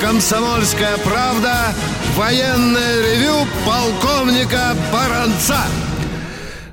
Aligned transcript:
«Комсомольская 0.00 0.96
правда» 0.98 1.74
военное 2.16 3.02
ревю 3.02 3.46
полковника 3.66 4.74
Баранца. 4.92 5.58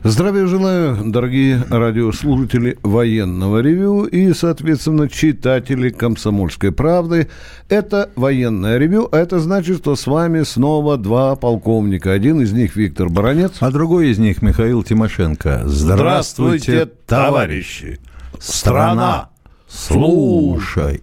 Здравия 0.03 0.47
желаю, 0.47 0.97
дорогие 1.05 1.63
радиослушатели 1.69 2.77
военного 2.83 3.59
ревю 3.59 4.03
и, 4.03 4.33
соответственно, 4.33 5.07
читатели 5.07 5.89
«Комсомольской 5.89 6.73
правды». 6.73 7.29
Это 7.69 8.09
военное 8.17 8.77
ревю, 8.77 9.07
а 9.11 9.17
это 9.17 9.39
значит, 9.39 9.77
что 9.77 9.95
с 9.95 10.05
вами 10.05 10.43
снова 10.43 10.97
два 10.97 11.37
полковника. 11.37 12.11
Один 12.11 12.41
из 12.41 12.51
них 12.51 12.75
Виктор 12.75 13.07
Баранец. 13.07 13.53
А 13.61 13.71
другой 13.71 14.09
из 14.09 14.19
них 14.19 14.41
Михаил 14.41 14.83
Тимошенко. 14.83 15.61
Здравствуйте, 15.65 16.71
Здравствуйте 16.71 16.91
товарищи! 17.07 17.99
Страна, 18.39 19.29
слушай! 19.69 21.01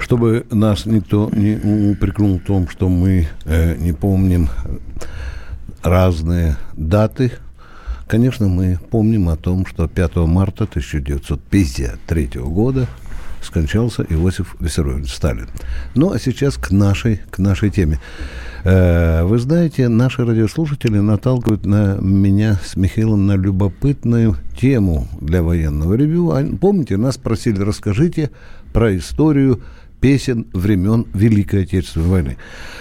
Чтобы 0.00 0.46
нас 0.50 0.86
никто 0.86 1.30
не 1.32 1.56
упрекнул 1.92 2.38
в 2.38 2.42
том, 2.42 2.68
что 2.68 2.88
мы 2.88 3.28
э, 3.44 3.76
не 3.76 3.92
помним 3.92 4.48
разные 5.82 6.56
даты– 6.76 7.32
Конечно, 8.10 8.48
мы 8.48 8.76
помним 8.90 9.28
о 9.28 9.36
том, 9.36 9.64
что 9.64 9.86
5 9.86 10.16
марта 10.16 10.64
1953 10.64 12.30
года 12.40 12.88
скончался 13.40 14.02
Иосиф 14.02 14.56
Виссарионович 14.58 15.14
Сталин. 15.14 15.46
Ну, 15.94 16.10
а 16.10 16.18
сейчас 16.18 16.56
к 16.56 16.72
нашей, 16.72 17.20
к 17.30 17.38
нашей 17.38 17.70
теме. 17.70 18.00
Э, 18.64 19.22
вы 19.22 19.38
знаете, 19.38 19.86
наши 19.86 20.24
радиослушатели 20.24 20.98
наталкивают 20.98 21.64
на 21.64 21.98
меня 22.00 22.58
с 22.64 22.74
Михаилом 22.74 23.28
на 23.28 23.36
любопытную 23.36 24.36
тему 24.58 25.06
для 25.20 25.44
военного 25.44 25.94
ревю. 25.94 26.34
Помните, 26.60 26.96
нас 26.96 27.16
просили, 27.16 27.60
расскажите 27.60 28.30
про 28.72 28.96
историю 28.96 29.62
песен 30.00 30.46
времен 30.52 31.06
Великой 31.14 31.62
Отечественной 31.62 32.08
войны. 32.08 32.36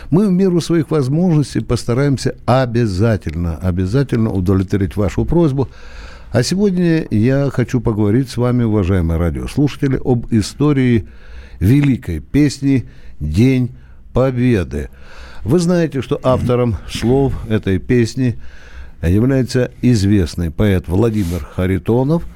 Мы 0.10 0.28
в 0.28 0.32
меру 0.32 0.62
своих 0.62 0.92
возможностей 0.92 1.60
постараемся 1.60 2.36
обязательно, 2.46 3.58
обязательно 3.58 4.32
удовлетворить 4.32 4.96
вашу 4.96 5.26
просьбу. 5.26 5.70
А 6.32 6.44
сегодня 6.44 7.08
я 7.10 7.50
хочу 7.52 7.82
поговорить 7.82 8.30
с 8.30 8.38
вами, 8.38 8.64
уважаемые 8.64 9.20
радиослушатели, 9.20 10.00
об 10.04 10.28
истории 10.32 11.08
великой 11.60 12.20
песни 12.20 12.86
«День 13.20 13.72
Победы». 14.14 14.90
Вы 15.44 15.60
знаете, 15.60 16.02
что 16.02 16.20
автором 16.22 16.78
слов 16.90 17.34
этой 17.50 17.80
песни 17.80 18.38
является 19.02 19.72
известный 19.82 20.52
поэт 20.52 20.88
Владимир 20.88 21.48
Харитонов– 21.56 22.24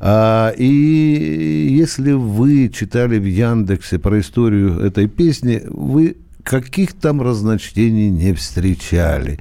а, 0.00 0.52
и 0.56 1.68
если 1.70 2.12
вы 2.12 2.68
читали 2.68 3.18
в 3.18 3.24
Яндексе 3.24 3.98
про 3.98 4.20
историю 4.20 4.80
этой 4.80 5.08
песни, 5.08 5.62
вы 5.66 6.16
каких 6.44 6.94
там 6.94 7.20
разночтений 7.20 8.08
не 8.08 8.32
встречали. 8.32 9.38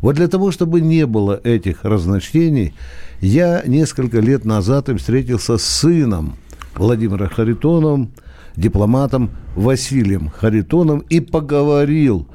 Вот 0.00 0.16
для 0.16 0.28
того, 0.28 0.52
чтобы 0.52 0.80
не 0.80 1.04
было 1.06 1.38
этих 1.42 1.84
разночтений, 1.84 2.72
я 3.20 3.62
несколько 3.66 4.20
лет 4.20 4.44
назад 4.44 4.88
встретился 4.96 5.58
с 5.58 5.64
сыном 5.64 6.36
Владимира 6.74 7.28
Харитонова, 7.28 8.08
дипломатом 8.56 9.30
Василием 9.54 10.30
Харитоном, 10.30 11.00
и 11.00 11.20
поговорил 11.20 12.26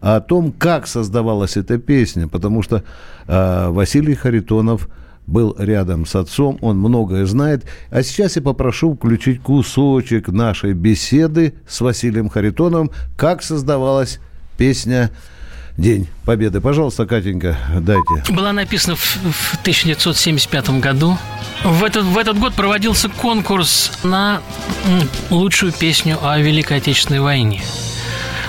о 0.00 0.20
том, 0.20 0.52
как 0.52 0.86
создавалась 0.86 1.56
эта 1.56 1.78
песня, 1.78 2.26
потому 2.26 2.62
что 2.62 2.82
э, 3.26 3.68
Василий 3.70 4.14
Харитонов– 4.14 4.88
был 5.30 5.54
рядом 5.58 6.06
с 6.06 6.16
отцом, 6.16 6.58
он 6.60 6.78
многое 6.78 7.24
знает. 7.24 7.64
А 7.90 8.02
сейчас 8.02 8.36
я 8.36 8.42
попрошу 8.42 8.94
включить 8.94 9.40
кусочек 9.40 10.28
нашей 10.28 10.72
беседы 10.72 11.54
с 11.66 11.80
Василием 11.80 12.28
Харитоновым, 12.28 12.90
как 13.16 13.42
создавалась 13.42 14.18
песня 14.58 15.10
День 15.76 16.08
Победы. 16.24 16.60
Пожалуйста, 16.60 17.06
Катенька, 17.06 17.56
дайте. 17.80 18.32
Была 18.32 18.52
написана 18.52 18.96
в, 18.96 19.00
в 19.00 19.60
1975 19.62 20.80
году. 20.80 21.16
В 21.64 21.84
этот, 21.84 22.04
в 22.04 22.18
этот 22.18 22.38
год 22.38 22.54
проводился 22.54 23.08
конкурс 23.08 23.92
на 24.02 24.42
лучшую 25.30 25.72
песню 25.72 26.18
о 26.20 26.38
Великой 26.38 26.78
Отечественной 26.78 27.20
войне. 27.20 27.62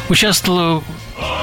Участвовало 0.09 0.83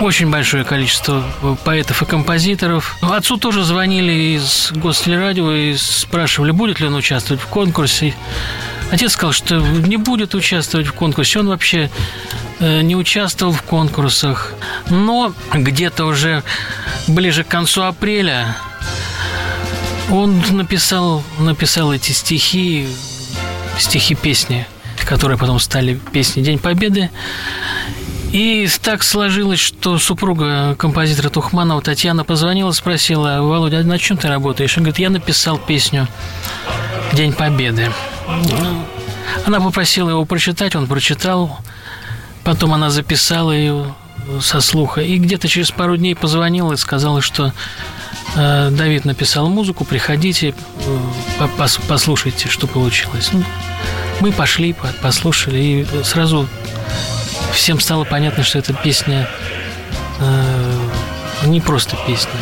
очень 0.00 0.30
большое 0.30 0.64
количество 0.64 1.24
поэтов 1.64 2.02
и 2.02 2.06
композиторов. 2.06 2.96
Отцу 3.02 3.36
тоже 3.36 3.64
звонили 3.64 4.36
из 4.36 4.70
Гостелерадио 4.74 5.52
и 5.52 5.76
спрашивали, 5.76 6.50
будет 6.50 6.80
ли 6.80 6.86
он 6.86 6.94
участвовать 6.94 7.42
в 7.42 7.46
конкурсе. 7.46 8.14
Отец 8.90 9.12
сказал, 9.12 9.32
что 9.32 9.56
не 9.58 9.96
будет 9.96 10.34
участвовать 10.34 10.86
в 10.86 10.92
конкурсе. 10.92 11.40
Он 11.40 11.48
вообще 11.48 11.90
э, 12.60 12.80
не 12.80 12.96
участвовал 12.96 13.52
в 13.52 13.62
конкурсах. 13.62 14.54
Но 14.88 15.34
где-то 15.52 16.06
уже 16.06 16.42
ближе 17.06 17.44
к 17.44 17.48
концу 17.48 17.82
апреля 17.82 18.56
он 20.10 20.42
написал, 20.50 21.22
написал 21.38 21.92
эти 21.92 22.12
стихи, 22.12 22.88
стихи 23.78 24.14
песни, 24.14 24.66
которые 25.04 25.36
потом 25.38 25.58
стали 25.58 26.00
песней 26.12 26.42
День 26.42 26.58
Победы. 26.58 27.10
И 28.32 28.68
так 28.82 29.02
сложилось, 29.02 29.58
что 29.58 29.98
супруга 29.98 30.74
композитора 30.74 31.30
Тухманова 31.30 31.80
Татьяна 31.80 32.24
позвонила, 32.24 32.72
спросила, 32.72 33.40
Володя, 33.40 33.78
а 33.78 33.82
на 33.82 33.98
чем 33.98 34.18
ты 34.18 34.28
работаешь? 34.28 34.76
Он 34.76 34.84
говорит, 34.84 34.98
я 34.98 35.08
написал 35.08 35.56
песню 35.58 36.08
«День 37.14 37.32
Победы». 37.32 37.90
Она 39.46 39.60
попросила 39.60 40.10
его 40.10 40.24
прочитать, 40.26 40.76
он 40.76 40.86
прочитал. 40.86 41.58
Потом 42.44 42.74
она 42.74 42.90
записала 42.90 43.52
ее 43.52 43.94
со 44.40 44.60
слуха. 44.60 45.00
И 45.00 45.16
где-то 45.16 45.48
через 45.48 45.70
пару 45.70 45.96
дней 45.96 46.14
позвонила 46.14 46.74
и 46.74 46.76
сказала, 46.76 47.22
что 47.22 47.52
э, 48.36 48.70
Давид 48.70 49.06
написал 49.06 49.48
музыку, 49.48 49.84
приходите, 49.84 50.54
э, 51.38 51.48
послушайте, 51.88 52.48
что 52.48 52.66
получилось. 52.66 53.30
Ну, 53.32 53.42
мы 54.20 54.32
пошли, 54.32 54.74
послушали, 55.00 55.58
и 55.58 55.86
сразу 56.04 56.48
всем 57.52 57.80
стало 57.80 58.04
понятно, 58.04 58.44
что 58.44 58.58
эта 58.58 58.72
песня 58.72 59.28
э, 60.20 60.88
не 61.46 61.60
просто 61.60 61.96
песня. 62.06 62.32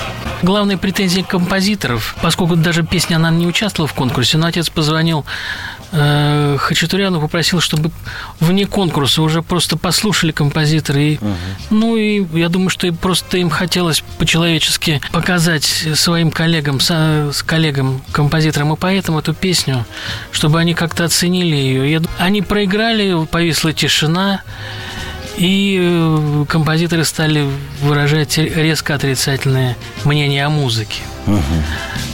Главная 0.43 0.77
претензия 0.77 1.25
композиторов, 1.25 2.15
поскольку 2.21 2.56
даже 2.56 2.83
песня, 2.83 3.16
она 3.16 3.31
не 3.31 3.47
участвовала 3.47 3.89
в 3.89 3.95
конкурсе, 3.95 4.37
но 4.37 4.47
отец 4.47 4.69
позвонил 4.69 5.25
э, 5.93 6.56
Хачатуряну, 6.59 7.21
попросил, 7.21 7.61
чтобы 7.61 7.91
вне 8.39 8.66
конкурса 8.66 9.22
уже 9.22 9.43
просто 9.43 9.78
послушали 9.78 10.33
композиторы. 10.33 11.03
И, 11.03 11.16
угу. 11.16 11.34
Ну 11.71 11.97
и 11.97 12.27
я 12.39 12.49
думаю, 12.49 12.69
что 12.69 12.93
просто 12.93 13.39
им 13.39 13.49
хотелось 13.49 14.05
по-человечески 14.19 15.00
показать 15.11 15.65
своим 15.95 16.31
коллегам, 16.31 16.81
с, 16.81 16.91
с 17.33 17.43
коллегам, 17.43 18.03
композиторам 18.12 18.75
и 18.75 18.77
поэтам 18.77 19.16
эту 19.16 19.33
песню, 19.33 19.84
чтобы 20.33 20.61
они 20.61 20.75
как-то 20.75 21.05
оценили 21.05 21.56
ее. 21.56 21.91
Я, 21.91 22.03
они 22.19 22.43
проиграли, 22.43 23.25
повисла 23.25 23.72
тишина. 23.72 24.43
И 25.36 25.78
э, 25.80 26.44
композиторы 26.48 27.04
стали 27.04 27.47
выражать 27.82 28.38
резко 28.38 28.94
отрицательное 28.94 29.76
мнение 30.04 30.47
о 30.47 30.50
музыке. 30.50 31.02
Угу. 31.26 31.42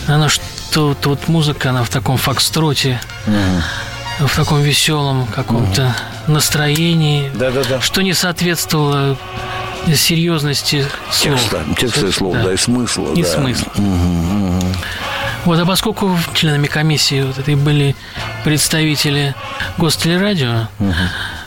Она 0.09 0.29
что 0.29 0.95
тут 1.01 1.29
музыка, 1.29 1.71
она 1.71 1.85
в 1.85 1.89
таком 1.89 2.17
фокстроте, 2.17 3.01
угу. 3.27 4.27
в 4.27 4.37
таком 4.37 4.63
веселом 4.63 5.27
каком-то 5.27 5.95
угу. 6.27 6.33
настроении, 6.33 7.31
да, 7.35 7.51
да, 7.53 7.63
да. 7.69 7.81
что 7.81 8.03
не 8.03 8.13
соответствовало 8.13 9.17
серьезности 9.95 10.85
слов. 11.11 11.41
Текста, 11.41 11.65
текста 11.79 12.13
слов, 12.13 12.35
да. 12.35 12.45
да, 12.45 12.53
и 12.55 12.57
смысла. 12.57 13.13
И 13.15 13.23
да. 13.23 13.29
смысла. 13.29 13.73
Угу, 13.77 13.85
угу. 13.85 14.67
Вот, 15.45 15.61
а 15.61 15.67
поскольку 15.67 16.19
членами 16.35 16.67
комиссии 16.67 17.23
вот 17.23 17.39
этой 17.39 17.55
были 17.55 17.95
представители 18.43 19.35
Гостелерадио, 19.79 20.69
угу 20.81 20.95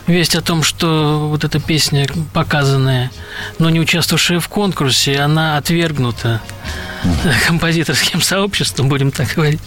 весть 0.06 0.34
о 0.34 0.42
том, 0.42 0.62
что 0.62 1.28
вот 1.28 1.44
эта 1.44 1.60
песня 1.60 2.06
показанная, 2.32 3.10
но 3.58 3.70
не 3.70 3.80
участвовавшая 3.80 4.40
в 4.40 4.48
конкурсе, 4.48 5.20
она 5.20 5.56
отвергнута 5.56 6.40
композиторским 7.46 8.20
сообществом, 8.22 8.88
будем 8.88 9.10
так 9.10 9.34
говорить. 9.34 9.60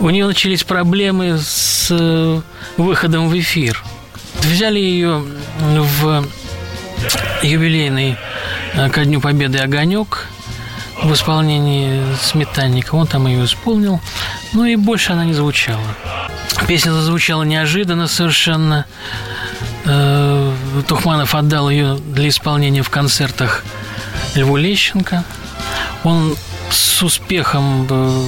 У 0.00 0.10
нее 0.10 0.26
начались 0.26 0.62
проблемы 0.62 1.38
с 1.38 1.88
э, 1.90 2.40
выходом 2.76 3.28
в 3.28 3.38
эфир. 3.38 3.82
Взяли 4.42 4.78
ее 4.78 5.24
в 5.58 6.26
юбилейный 7.42 8.16
э, 8.74 8.90
ко 8.90 9.04
Дню 9.04 9.20
Победы 9.20 9.58
«Огонек», 9.58 10.28
в 11.02 11.12
исполнении 11.12 12.02
Сметанника. 12.20 12.94
Он 12.94 13.06
там 13.06 13.26
ее 13.26 13.44
исполнил. 13.44 14.00
Ну 14.52 14.64
и 14.64 14.76
больше 14.76 15.12
она 15.12 15.24
не 15.24 15.34
звучала. 15.34 15.84
Песня 16.66 16.90
зазвучала 16.90 17.44
неожиданно 17.44 18.08
совершенно. 18.08 18.86
Э, 19.84 20.52
Тухманов 20.88 21.34
отдал 21.34 21.70
ее 21.70 21.96
для 21.96 22.28
исполнения 22.28 22.82
в 22.82 22.90
концертах 22.90 23.64
Льву 24.34 24.56
Лещенко. 24.56 25.24
Он 26.02 26.36
с 26.70 27.02
успехом 27.02 27.86
э, 27.88 28.24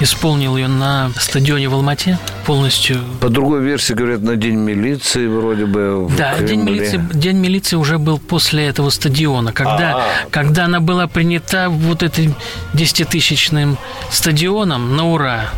исполнил 0.00 0.56
ее 0.56 0.68
на 0.68 1.10
стадионе 1.18 1.68
в 1.68 1.74
Алмате 1.74 2.18
полностью. 2.44 2.98
По 3.20 3.28
другой 3.28 3.62
версии, 3.62 3.94
говорят, 3.94 4.20
на 4.22 4.36
День 4.36 4.56
милиции 4.56 5.26
вроде 5.26 5.66
бы 5.66 6.06
в 6.06 6.16
Да, 6.16 6.34
Кремле. 6.34 6.48
День 6.48 6.62
милиции, 6.62 7.00
День 7.12 7.36
милиции 7.38 7.76
уже 7.76 7.98
был 7.98 8.18
после 8.18 8.66
этого 8.66 8.90
стадиона, 8.90 9.52
когда, 9.52 10.04
когда 10.30 10.66
она 10.66 10.80
была 10.80 11.06
принята 11.06 11.68
вот 11.68 12.02
этим 12.02 12.34
десятитысячным 12.74 13.78
стадионом 14.10 14.96
на 14.96 15.10
ура. 15.10 15.50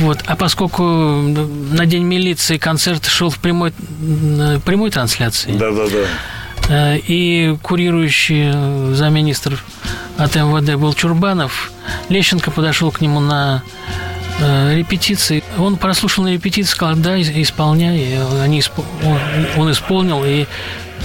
Вот. 0.00 0.18
А 0.26 0.36
поскольку 0.36 0.82
на 0.82 1.86
День 1.86 2.04
милиции 2.04 2.58
концерт 2.58 3.06
шел 3.06 3.30
в 3.30 3.38
прямой, 3.38 3.72
прямой 4.64 4.90
трансляции, 4.90 5.52
Да-да-да. 5.52 6.06
Э, 6.68 6.98
И 6.98 7.56
курирующий 7.62 8.50
э, 8.52 8.94
замминистр 8.94 9.62
от 10.16 10.34
МВД 10.34 10.74
был 10.76 10.92
Чурбанов. 10.94 11.72
Лещенко 12.08 12.50
подошел 12.50 12.90
к 12.90 13.00
нему 13.00 13.20
на 13.20 13.62
э, 14.40 14.76
репетиции. 14.76 15.44
Он 15.58 15.76
прослушал 15.76 16.24
на 16.24 16.32
репетиции, 16.32 16.70
сказал, 16.70 16.96
да, 16.96 17.20
исполняй. 17.20 18.18
Они, 18.42 18.62
он, 19.04 19.18
он 19.56 19.70
исполнил 19.70 20.24
и 20.24 20.46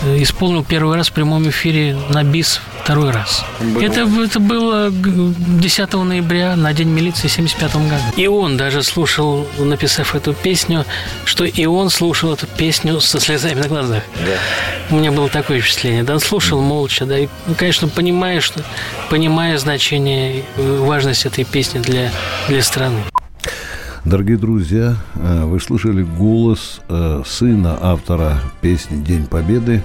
исполнил 0.04 0.64
первый 0.64 0.96
раз 0.98 1.10
в 1.10 1.12
прямом 1.14 1.48
эфире 1.50 1.96
на 2.10 2.24
БИС 2.24 2.60
второй 2.84 3.12
раз. 3.12 3.46
Это, 3.80 4.02
это 4.22 4.40
было 4.40 4.90
г- 4.90 5.34
10 5.60 5.94
ноября 5.94 6.56
на 6.56 6.74
День 6.74 6.90
милиции 6.90 7.28
в 7.28 7.32
75 7.32 7.76
году. 7.76 8.04
И 8.16 8.28
он 8.28 8.58
даже 8.58 8.82
слушал, 8.84 9.48
написав 9.60 10.16
эту 10.16 10.34
песню, 10.34 10.86
что 11.26 11.46
и 11.46 11.66
он 11.66 11.90
слушал 11.90 12.34
эту 12.34 12.48
песню 12.48 13.00
со 13.00 13.20
слезами 13.20 13.62
на 13.62 13.68
глазах. 13.68 14.04
У 14.90 14.96
меня 14.96 15.12
было 15.12 15.30
такое 15.30 15.60
впечатление. 15.62 16.04
Да, 16.04 16.14
он 16.14 16.20
слушал 16.20 16.60
молча, 16.62 17.06
да, 17.06 17.20
и, 17.20 17.28
ну, 17.46 17.54
конечно, 17.56 17.88
понимая, 17.88 18.42
что, 18.42 18.62
понимая 19.10 19.58
значение, 19.58 20.40
и 20.40 20.44
важность 20.58 21.26
этой 21.26 21.44
песни 21.44 21.80
для, 21.80 22.12
для 22.48 22.64
страны. 22.64 23.04
Дорогие 24.04 24.38
друзья, 24.38 24.96
э, 25.14 25.46
вы 25.46 25.60
слышали 25.60 26.02
голос 26.02 26.82
э, 26.90 27.22
сына 27.24 27.78
автора 27.80 28.40
песни 28.60 28.96
«День 29.04 29.28
Победы» 29.28 29.84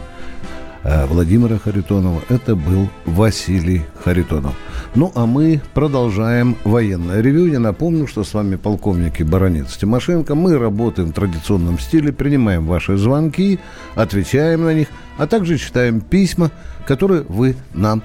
э, 0.85 1.05
Владимира 1.05 1.59
Харитонова. 1.59 2.23
Это 2.31 2.57
был 2.57 2.89
Василий 3.05 3.83
Харитонов. 4.03 4.55
Ну, 4.95 5.13
а 5.15 5.27
мы 5.27 5.61
продолжаем 5.75 6.57
военное 6.65 7.21
ревю. 7.21 7.45
Я 7.45 7.61
напомню, 7.61 8.07
что 8.07 8.25
с 8.25 8.33
вами 8.33 8.57
полковник 8.57 9.21
и 9.21 9.25
баронец 9.25 9.77
Тимошенко. 9.77 10.35
Мы 10.35 10.57
работаем 10.57 11.11
в 11.11 11.13
традиционном 11.13 11.79
стиле, 11.79 12.11
принимаем 12.11 12.67
ваши 12.67 12.97
звонки, 12.97 13.61
отвечаем 13.97 14.65
на 14.65 14.73
них, 14.73 14.89
а 15.19 15.27
также 15.27 15.59
читаем 15.59 16.01
письма, 16.01 16.51
которые 16.87 17.27
вы 17.29 17.55
нам 17.75 18.03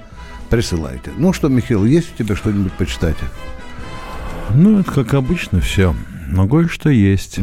присылаете. 0.50 1.10
Ну 1.16 1.32
что, 1.32 1.48
Михаил, 1.48 1.86
есть 1.86 2.12
у 2.14 2.22
тебя 2.22 2.36
что-нибудь 2.36 2.74
почитать? 2.74 3.16
Ну, 4.54 4.80
это 4.80 4.90
как 4.90 5.14
обычно 5.14 5.60
все. 5.60 5.94
Но 6.28 6.48
кое-что 6.48 6.90
есть. 6.90 7.38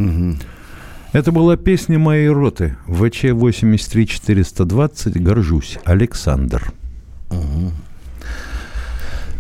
Это 1.12 1.32
была 1.32 1.58
песня 1.58 1.98
моей 1.98 2.30
роты. 2.30 2.78
ВЧ 2.88 3.32
83420 3.34 5.22
«Горжусь». 5.22 5.80
Александр. 5.86 6.72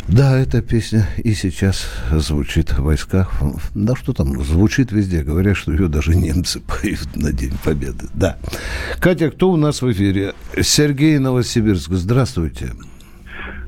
Да, 0.07 0.39
эта 0.39 0.63
песня 0.63 1.07
и 1.17 1.33
сейчас 1.35 1.87
звучит 2.11 2.71
в 2.71 2.81
войсках. 2.81 3.31
Да 3.75 3.95
что 3.95 4.13
там, 4.13 4.41
звучит 4.41 4.91
везде. 4.91 5.21
Говорят, 5.21 5.55
что 5.55 5.71
ее 5.71 5.87
даже 5.87 6.15
немцы 6.15 6.59
поют 6.81 7.15
на 7.15 7.31
День 7.31 7.53
Победы. 7.63 8.07
Да. 8.15 8.37
Катя, 8.99 9.29
кто 9.29 9.51
у 9.51 9.55
нас 9.55 9.83
в 9.83 9.91
эфире? 9.91 10.33
Сергей 10.59 11.19
Новосибирск. 11.19 11.91
Здравствуйте. 11.91 12.71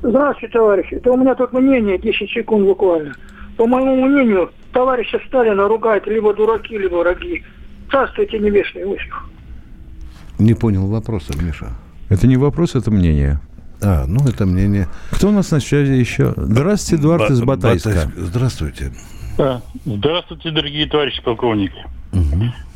Здравствуйте, 0.02 0.52
товарищи. 0.52 0.94
Это 0.94 1.12
у 1.12 1.16
меня 1.16 1.36
тут 1.36 1.52
мнение, 1.52 1.96
10 1.96 2.28
секунд 2.30 2.66
буквально. 2.66 3.14
По 3.56 3.66
моему 3.66 4.06
мнению, 4.06 4.50
товарища 4.72 5.20
Сталина 5.26 5.68
ругают 5.68 6.06
либо 6.06 6.34
дураки, 6.34 6.76
либо 6.76 6.96
враги. 6.96 7.42
Здравствуйте, 7.88 8.38
небесный 8.38 8.82
Иосиф. 8.82 9.28
Не 10.38 10.54
понял 10.54 10.86
вопроса, 10.86 11.32
Миша. 11.40 11.70
Это 12.08 12.26
не 12.26 12.36
вопрос, 12.36 12.74
это 12.74 12.90
мнение. 12.90 13.38
А, 13.82 14.04
ну 14.06 14.26
это 14.26 14.46
мнение. 14.46 14.88
Кто 15.10 15.28
у 15.28 15.32
нас 15.32 15.50
на 15.50 15.60
связи 15.60 15.92
еще? 15.92 16.32
Здравствуйте, 16.36 17.00
Эдуард 17.02 17.30
из 17.30 17.40
Ба- 17.40 17.56
Батайска. 17.56 17.88
Батайск. 17.90 18.16
Здравствуйте. 18.16 18.92
Да. 19.38 19.62
Здравствуйте, 19.84 20.50
дорогие 20.50 20.86
товарищи 20.86 21.22
полковники. 21.22 21.84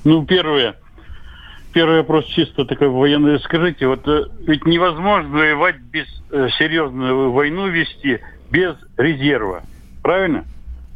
Ну, 0.04 0.24
первое. 0.24 0.76
Первый 1.72 1.98
вопрос 1.98 2.24
чисто 2.26 2.64
такой 2.64 2.88
военный. 2.88 3.38
Скажите, 3.40 3.86
вот 3.86 4.06
э, 4.08 4.24
ведь 4.46 4.64
невозможно 4.64 5.28
воевать 5.28 5.78
без 5.78 6.06
э, 6.30 6.48
серьезную 6.58 7.30
войну 7.32 7.68
вести 7.68 8.20
без 8.50 8.76
резерва. 8.96 9.62
Правильно? 10.02 10.44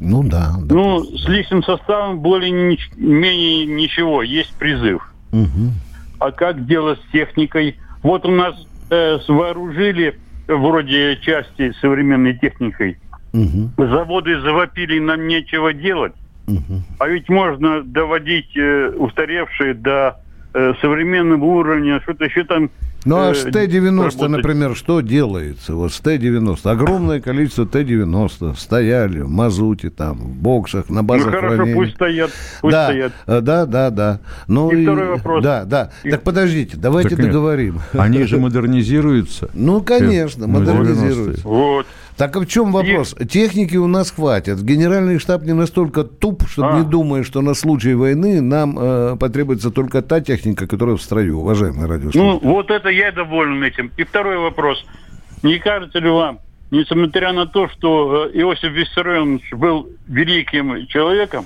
Ну 0.01 0.23
да. 0.23 0.51
да. 0.59 0.75
Ну, 0.75 1.03
с 1.03 1.27
личным 1.27 1.63
составом 1.63 2.19
более-менее 2.19 3.65
ничего. 3.67 4.23
Есть 4.23 4.53
призыв. 4.55 5.13
Мгм. 5.31 5.73
А 6.19 6.31
как 6.31 6.65
дело 6.65 6.95
с 6.95 7.11
техникой? 7.11 7.77
Вот 8.01 8.25
у 8.25 8.31
нас 8.31 8.55
э, 8.89 9.19
вооружили 9.27 10.19
вроде 10.47 11.17
части 11.21 11.71
современной 11.79 12.35
техникой. 12.37 12.97
Мгм. 13.31 13.73
Заводы 13.77 14.41
завопили, 14.41 14.99
нам 14.99 15.27
нечего 15.27 15.71
делать. 15.71 16.13
Мгм. 16.47 16.83
А 16.97 17.07
ведь 17.07 17.29
можно 17.29 17.83
доводить 17.83 18.57
э, 18.57 18.89
устаревшие 18.97 19.75
до 19.75 20.19
э, 20.53 20.73
современного 20.81 21.43
уровня, 21.45 21.99
что-то 22.01 22.25
еще 22.25 22.43
там... 22.43 22.69
Ну 23.03 23.15
а 23.17 23.31
э, 23.31 23.33
с 23.33 23.43
Т-90, 23.45 23.95
работать. 23.97 24.29
например, 24.29 24.75
что 24.75 25.01
делается? 25.01 25.73
Вот 25.73 25.91
с 25.91 25.99
Т-90. 26.01 26.69
Огромное 26.69 27.19
количество 27.19 27.65
Т-90 27.65 28.55
стояли 28.57 29.21
в 29.21 29.29
мазуте, 29.29 29.89
там, 29.89 30.17
в 30.17 30.35
боксах, 30.35 30.89
на 30.89 31.01
Ну 31.01 31.07
базах 31.07 31.31
хорошо, 31.31 31.55
хранения. 31.55 31.75
пусть 31.75 31.95
стоят, 31.95 32.31
пусть 32.61 32.71
да, 32.73 32.85
стоят. 32.85 33.13
э, 33.25 33.41
да, 33.41 33.65
да, 33.65 33.89
да. 33.89 34.19
Ну, 34.47 34.69
И 34.71 34.83
второй 34.83 35.07
вопрос. 35.07 35.43
Да, 35.43 35.63
да. 35.65 35.89
И- 36.03 36.11
Так 36.11 36.21
подождите, 36.21 36.77
давайте 36.77 37.09
Так 37.09 37.19
нет. 37.19 37.27
договорим. 37.29 37.79
Они 37.93 38.23
же 38.25 38.37
модернизируются. 38.37 39.49
Ну, 39.55 39.81
конечно, 39.81 40.45
Ну, 40.45 40.59
модернизируются. 40.59 41.47
Вот. 41.47 41.87
Так 42.21 42.35
а 42.35 42.39
в 42.39 42.45
чем 42.45 42.71
вопрос? 42.71 43.15
Техники 43.27 43.77
у 43.77 43.87
нас 43.87 44.11
хватит. 44.11 44.61
Генеральный 44.63 45.17
штаб 45.17 45.41
не 45.41 45.53
настолько 45.53 46.03
туп, 46.03 46.43
что 46.47 46.67
А. 46.67 46.77
не 46.77 46.87
думает, 46.87 47.25
что 47.25 47.41
на 47.41 47.55
случай 47.55 47.95
войны 47.95 48.41
нам 48.41 48.77
э, 48.77 49.17
потребуется 49.19 49.71
только 49.71 50.03
та 50.03 50.21
техника, 50.21 50.67
которая 50.67 50.97
в 50.97 51.01
строю, 51.01 51.39
уважаемые 51.39 51.87
радиослушатели. 51.87 52.21
Ну, 52.21 52.39
вот 52.43 52.69
это 52.69 52.89
я 52.89 53.11
доволен 53.11 53.63
этим. 53.63 53.89
И 53.97 54.03
второй 54.03 54.37
вопрос. 54.37 54.85
Не 55.41 55.57
кажется 55.57 55.97
ли 55.97 56.11
вам, 56.11 56.37
несмотря 56.69 57.33
на 57.33 57.47
то, 57.47 57.67
что 57.69 58.27
э, 58.31 58.39
Иосиф 58.39 58.71
Виссарионович 58.71 59.53
был 59.53 59.89
великим 60.07 60.85
человеком 60.89 61.45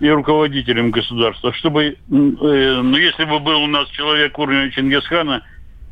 и 0.00 0.08
руководителем 0.08 0.92
государства, 0.92 1.52
чтобы, 1.52 1.84
э, 1.84 1.96
ну, 2.08 2.96
если 2.96 3.26
бы 3.26 3.38
был 3.38 3.64
у 3.64 3.66
нас 3.66 3.86
человек 3.90 4.38
уровня 4.38 4.70
Чингисхана, 4.70 5.42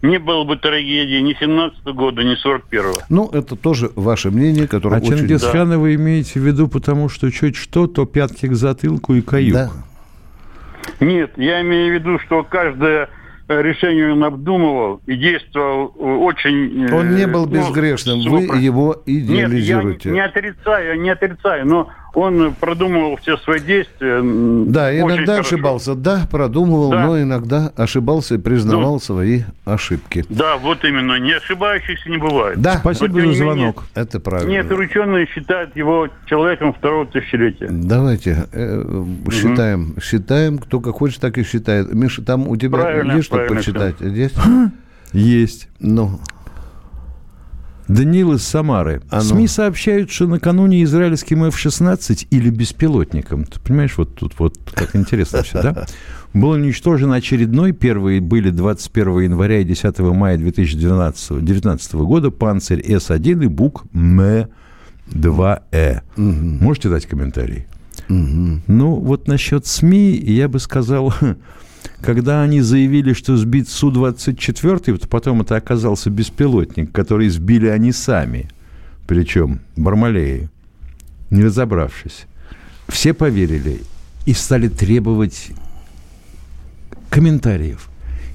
не 0.02 0.18
было 0.18 0.44
бы 0.44 0.56
трагедии 0.56 1.20
ни 1.20 1.34
17 1.34 1.84
года, 1.94 2.22
ни 2.22 2.34
41-го. 2.42 3.00
Ну, 3.08 3.28
это 3.32 3.56
тоже 3.56 3.90
ваше 3.96 4.30
мнение, 4.30 4.66
которое 4.66 4.96
А 4.96 4.98
очень... 5.00 5.18
Чингисхана 5.18 5.78
вы 5.78 5.94
имеете 5.94 6.40
в 6.40 6.42
виду, 6.46 6.68
потому 6.68 7.08
что 7.08 7.30
чуть 7.30 7.56
что, 7.56 7.86
то 7.86 8.06
пятки 8.06 8.46
к 8.46 8.54
затылку 8.54 9.14
и 9.14 9.20
каюк. 9.20 9.54
Да. 9.54 9.70
Нет, 11.00 11.32
я 11.36 11.60
имею 11.62 11.92
в 11.92 11.94
виду, 12.00 12.18
что 12.20 12.42
каждое 12.42 13.08
э, 13.48 13.62
решение 13.62 14.12
он 14.12 14.24
обдумывал 14.24 15.00
и 15.06 15.16
действовал 15.16 15.94
э, 15.98 16.02
очень... 16.02 16.86
э, 16.88 16.94
Он 16.94 17.14
не 17.14 17.26
был 17.26 17.46
ну, 17.46 17.52
безгрешным, 17.52 18.20
всего 18.20 18.36
вы 18.36 18.58
его 18.58 19.02
Нет, 19.06 19.24
я 19.28 19.44
идеализируете. 19.44 20.08
не, 20.08 20.14
не 20.14 20.24
отрицаю, 20.24 21.00
не 21.00 21.10
отрицаю, 21.10 21.66
но 21.66 21.88
он 22.14 22.54
продумывал 22.58 23.16
все 23.16 23.36
свои 23.38 23.60
действия. 23.60 24.20
Да, 24.66 24.96
иногда 24.98 25.34
хорошо. 25.34 25.40
ошибался. 25.54 25.94
Да, 25.94 26.26
продумывал, 26.30 26.90
Да. 26.90 27.06
но 27.06 27.20
иногда 27.20 27.72
ошибался 27.76 28.34
и 28.36 28.38
признавал 28.38 29.00
свои 29.00 29.42
ошибки. 29.64 30.24
Да, 30.28 30.56
вот 30.56 30.84
именно. 30.84 31.18
Не 31.18 31.32
ошибающихся 31.32 32.08
не 32.10 32.18
бывает. 32.18 32.60
Да, 32.60 32.78
Спасибо 32.78 33.06
тем 33.08 33.14
за 33.14 33.20
не 33.20 33.26
менее, 33.26 33.44
звонок. 33.54 33.84
это 33.94 34.20
правильно. 34.20 34.50
Некоторые 34.50 34.88
ученые 34.88 35.26
считают 35.26 35.76
его 35.76 36.08
человеком 36.26 36.72
второго 36.72 37.06
тысячелетия. 37.06 37.68
Давайте 37.70 38.46
э, 38.52 39.04
считаем, 39.32 39.94
считаем, 40.02 40.58
кто 40.58 40.80
как 40.80 40.94
хочет, 40.96 41.20
так 41.20 41.38
и 41.38 41.42
считает. 41.44 41.92
Миша, 41.94 42.22
там 42.22 42.48
у 42.48 42.56
тебя 42.56 42.78
Правильно, 42.78 43.12
есть 43.12 43.26
что 43.26 43.38
почитать? 43.46 44.00
Есть? 44.00 44.36
Есть. 45.12 45.68
Ну, 45.80 46.20
Даниил 47.90 48.34
из 48.34 48.44
Самары. 48.44 49.02
А 49.10 49.16
ну. 49.16 49.22
СМИ 49.22 49.48
сообщают, 49.48 50.10
что 50.10 50.26
накануне 50.26 50.84
израильским 50.84 51.44
F-16 51.44 52.28
или 52.30 52.50
беспилотником, 52.50 53.44
ты 53.44 53.58
понимаешь, 53.58 53.98
вот 53.98 54.14
тут 54.14 54.34
вот 54.38 54.56
как 54.72 54.94
интересно 54.94 55.42
все, 55.42 55.62
да? 55.62 55.86
Был 56.32 56.50
уничтожен 56.50 57.12
очередной, 57.12 57.72
первые 57.72 58.20
были 58.20 58.50
21 58.50 59.22
января 59.22 59.58
и 59.58 59.64
10 59.64 59.98
мая 59.98 60.38
2012 60.38 61.38
2019 61.38 61.94
года, 61.94 62.30
панцирь 62.30 62.80
С-1 62.80 63.44
и 63.44 63.48
БУК 63.48 63.82
М-2Э. 63.92 66.00
Можете 66.16 66.88
дать 66.88 67.06
комментарий? 67.06 67.66
Ну, 68.08 68.94
вот 68.94 69.26
насчет 69.26 69.66
СМИ, 69.66 70.12
я 70.12 70.48
бы 70.48 70.60
сказал, 70.60 71.12
когда 72.02 72.42
они 72.42 72.60
заявили, 72.60 73.12
что 73.12 73.36
сбит 73.36 73.68
Су-24, 73.68 74.98
то 74.98 75.08
потом 75.08 75.42
это 75.42 75.56
оказался 75.56 76.10
беспилотник, 76.10 76.92
который 76.92 77.28
сбили 77.28 77.66
они 77.68 77.92
сами, 77.92 78.50
причем 79.06 79.60
Бармалеи. 79.76 80.48
не 81.30 81.44
разобравшись, 81.44 82.26
все 82.88 83.14
поверили 83.14 83.82
и 84.26 84.32
стали 84.32 84.68
требовать 84.68 85.52
комментариев 87.10 87.90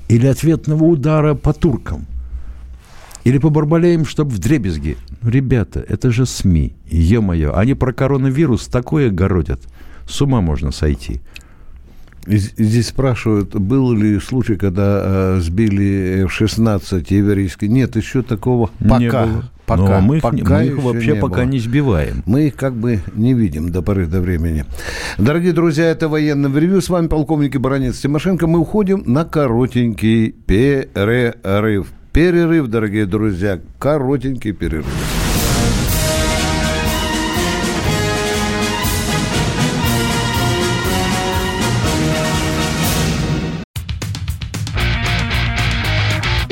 или 0.08 0.28
ответного 0.28 0.84
удара 0.84 1.34
по 1.34 1.54
туркам, 1.54 2.06
или 3.24 3.40
по 3.40 3.50
Барбалеям, 3.50 4.06
чтобы 4.06 4.32
в 4.32 4.40
дребезги. 4.40 4.98
Ну, 5.22 5.30
ребята, 5.30 5.84
это 5.88 6.12
же 6.12 6.26
СМИ, 6.26 6.76
ё-моё, 6.88 7.56
они 7.56 7.74
про 7.74 7.92
коронавирус 7.92 8.68
такое 8.68 9.10
городят. 9.10 9.62
С 10.08 10.22
ума 10.22 10.42
можно 10.42 10.72
сойти. 10.72 11.22
Здесь 12.28 12.88
спрашивают, 12.88 13.56
был 13.56 13.94
ли 13.94 14.20
случай, 14.20 14.56
когда 14.56 15.02
э, 15.04 15.40
сбили 15.42 16.24
F-16 16.26 17.06
еврейский. 17.10 17.68
Нет, 17.68 17.96
еще 17.96 18.24
такого 18.24 18.70
пока. 18.80 19.00
Не 19.00 19.10
было. 19.10 19.44
Пока, 19.66 19.82
Но 20.00 20.02
мы 20.02 20.18
их, 20.18 20.22
пока 20.22 20.60
мы 20.60 20.66
их 20.66 20.78
вообще 20.78 21.14
не 21.14 21.20
пока 21.20 21.42
было. 21.42 21.46
не 21.46 21.60
сбиваем. 21.60 22.24
Мы 22.28 22.48
их 22.48 22.56
как 22.56 22.76
бы 22.76 23.00
не 23.16 23.34
видим 23.34 23.70
до 23.72 23.82
поры 23.82 24.06
до 24.06 24.22
времени. 24.22 24.66
Дорогие 25.18 25.54
друзья, 25.54 25.86
это 25.86 26.08
военное 26.08 26.52
ревью. 26.52 26.82
С 26.82 26.90
вами 26.90 27.08
полковник 27.08 27.60
Баранец 27.60 27.98
Тимошенко. 27.98 28.46
Мы 28.46 28.60
уходим 28.60 29.04
на 29.06 29.26
коротенький 29.26 30.32
перерыв. 30.32 31.88
Перерыв, 32.14 32.68
дорогие 32.68 33.06
друзья, 33.08 33.60
коротенький 33.80 34.52
перерыв. 34.52 34.86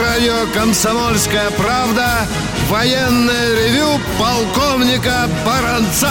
Радио 0.00 0.46
«Комсомольская 0.54 1.50
правда» 1.58 2.06
военное 2.70 3.54
ревю 3.54 4.00
полковника 4.18 5.28
Баранца. 5.44 6.10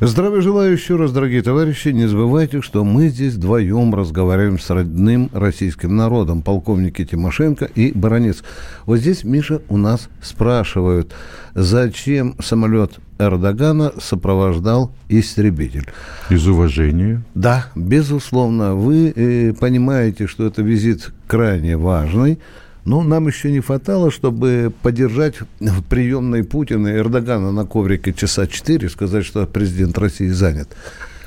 Здравия 0.00 0.40
желаю 0.40 0.72
еще 0.72 0.96
раз, 0.96 1.12
дорогие 1.12 1.42
товарищи. 1.42 1.88
Не 1.88 2.06
забывайте, 2.06 2.60
что 2.60 2.84
мы 2.84 3.08
здесь 3.08 3.34
вдвоем 3.34 3.94
разговариваем 3.94 4.58
с 4.58 4.68
родным 4.70 5.30
российским 5.32 5.96
народом. 5.96 6.42
Полковники 6.42 7.04
Тимошенко 7.04 7.66
и 7.66 7.92
Баранец. 7.92 8.42
Вот 8.84 8.98
здесь, 8.98 9.22
Миша, 9.22 9.62
у 9.68 9.76
нас 9.76 10.08
спрашивают, 10.20 11.12
зачем 11.54 12.36
самолет 12.40 12.94
Эрдогана 13.18 13.92
сопровождал 14.00 14.92
истребитель. 15.08 15.88
Из 16.30 16.46
уважения. 16.46 17.22
Да, 17.34 17.66
безусловно, 17.76 18.74
вы 18.74 19.12
э, 19.14 19.52
понимаете, 19.52 20.26
что 20.26 20.46
это 20.46 20.62
визит 20.62 21.12
крайне 21.28 21.76
важный, 21.76 22.38
но 22.84 23.02
нам 23.02 23.28
еще 23.28 23.50
не 23.50 23.60
хватало, 23.60 24.10
чтобы 24.10 24.72
поддержать 24.82 25.36
в 25.60 25.82
приемной 25.82 26.44
Путина 26.44 26.88
и 26.88 26.96
Эрдогана 26.98 27.52
на 27.52 27.64
коврике 27.64 28.12
часа 28.12 28.46
четыре, 28.46 28.88
сказать, 28.88 29.24
что 29.24 29.46
президент 29.46 29.96
России 29.98 30.28
занят. 30.28 30.68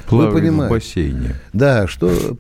Плавает 0.08 0.34
в 0.34 0.38
понимаете? 0.38 0.74
бассейне. 0.74 1.36
Да, 1.54 1.88
что 1.88 2.38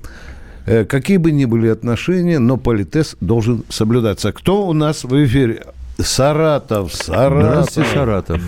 э, 0.65 0.85
какие 0.85 1.17
бы 1.17 1.31
ни 1.31 1.45
были 1.45 1.67
отношения, 1.67 2.39
но 2.39 2.57
политез 2.57 3.15
должен 3.21 3.63
соблюдаться. 3.69 4.31
Кто 4.31 4.67
у 4.67 4.73
нас 4.73 5.03
в 5.03 5.25
эфире? 5.25 5.63
Саратов, 5.97 6.93
Саратов. 6.93 7.71
Здравствуйте, 7.71 7.89
Саратов. 7.93 8.41